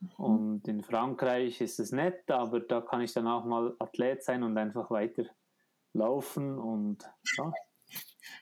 [0.00, 0.10] Mhm.
[0.16, 4.42] Und in Frankreich ist es nett, aber da kann ich dann auch mal Athlet sein
[4.42, 5.24] und einfach weiter
[5.92, 7.02] laufen und
[7.36, 7.52] ja.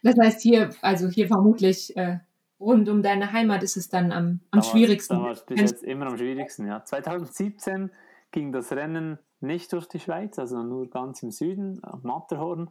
[0.03, 2.19] Das heißt hier, also hier vermutlich äh,
[2.61, 5.15] rund um deine Heimat ist es dann am, am da schwierigsten.
[5.15, 6.85] Da war es bis jetzt immer am schwierigsten, ja.
[6.85, 7.91] 2017
[8.33, 12.71] ging das Rennen nicht durch die Schweiz, also nur ganz im Süden, am Matterhorn.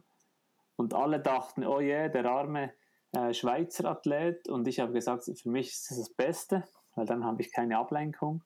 [0.76, 2.72] Und alle dachten, oh je, yeah, der arme
[3.12, 4.48] äh, Schweizer Athlet.
[4.48, 6.64] Und ich habe gesagt, für mich ist das das Beste,
[6.94, 8.42] weil dann habe ich keine Ablenkung.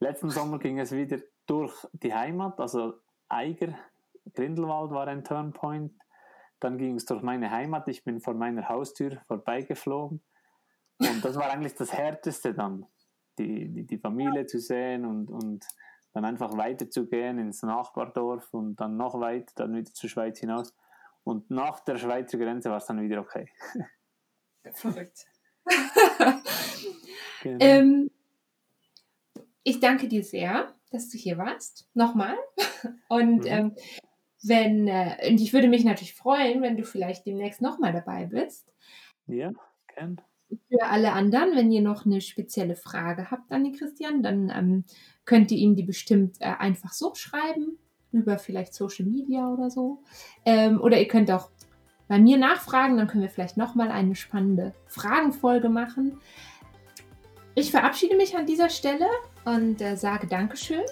[0.00, 2.94] Letzten Sommer ging es wieder durch die Heimat, also
[3.28, 3.74] Eiger,
[4.34, 5.92] Grindelwald war ein Turnpoint.
[6.58, 7.88] Dann ging es durch meine Heimat.
[7.88, 10.20] Ich bin vor meiner Haustür vorbeigeflogen.
[10.98, 12.86] Und das war eigentlich das Härteste dann,
[13.38, 15.66] die, die, die Familie zu sehen und, und
[16.12, 20.74] dann einfach weiterzugehen ins Nachbardorf und dann noch weiter, dann wieder zur Schweiz hinaus.
[21.24, 23.48] Und nach der Schweizer Grenze war es dann wieder okay.
[24.74, 25.26] Verrückt.
[27.42, 27.58] genau.
[27.60, 28.10] ähm,
[29.62, 31.88] ich danke dir sehr, dass du hier warst.
[31.94, 32.36] Nochmal.
[33.08, 33.46] Und mhm.
[33.46, 33.74] ähm,
[34.42, 38.72] wenn, äh, und ich würde mich natürlich freuen, wenn du vielleicht demnächst nochmal dabei bist.
[39.26, 39.52] Ja,
[39.94, 40.20] gern.
[40.68, 44.84] Für alle anderen, wenn ihr noch eine spezielle Frage habt an den Christian, dann ähm,
[45.24, 47.78] könnt ihr ihm die bestimmt äh, einfach so schreiben,
[48.12, 50.02] über vielleicht Social Media oder so.
[50.44, 51.50] Ähm, oder ihr könnt auch
[52.08, 56.18] bei mir nachfragen, dann können wir vielleicht nochmal eine spannende Fragenfolge machen.
[57.54, 59.06] Ich verabschiede mich an dieser Stelle
[59.44, 60.84] und äh, sage Dankeschön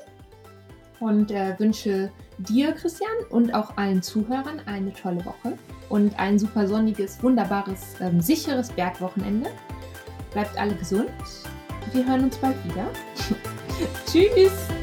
[1.01, 5.57] und äh, wünsche dir, Christian, und auch allen Zuhörern eine tolle Woche
[5.89, 9.51] und ein super sonniges, wunderbares, ähm, sicheres Bergwochenende.
[10.33, 11.11] Bleibt alle gesund.
[11.93, 12.87] Wir hören uns bald wieder.
[14.07, 14.78] Tschüss.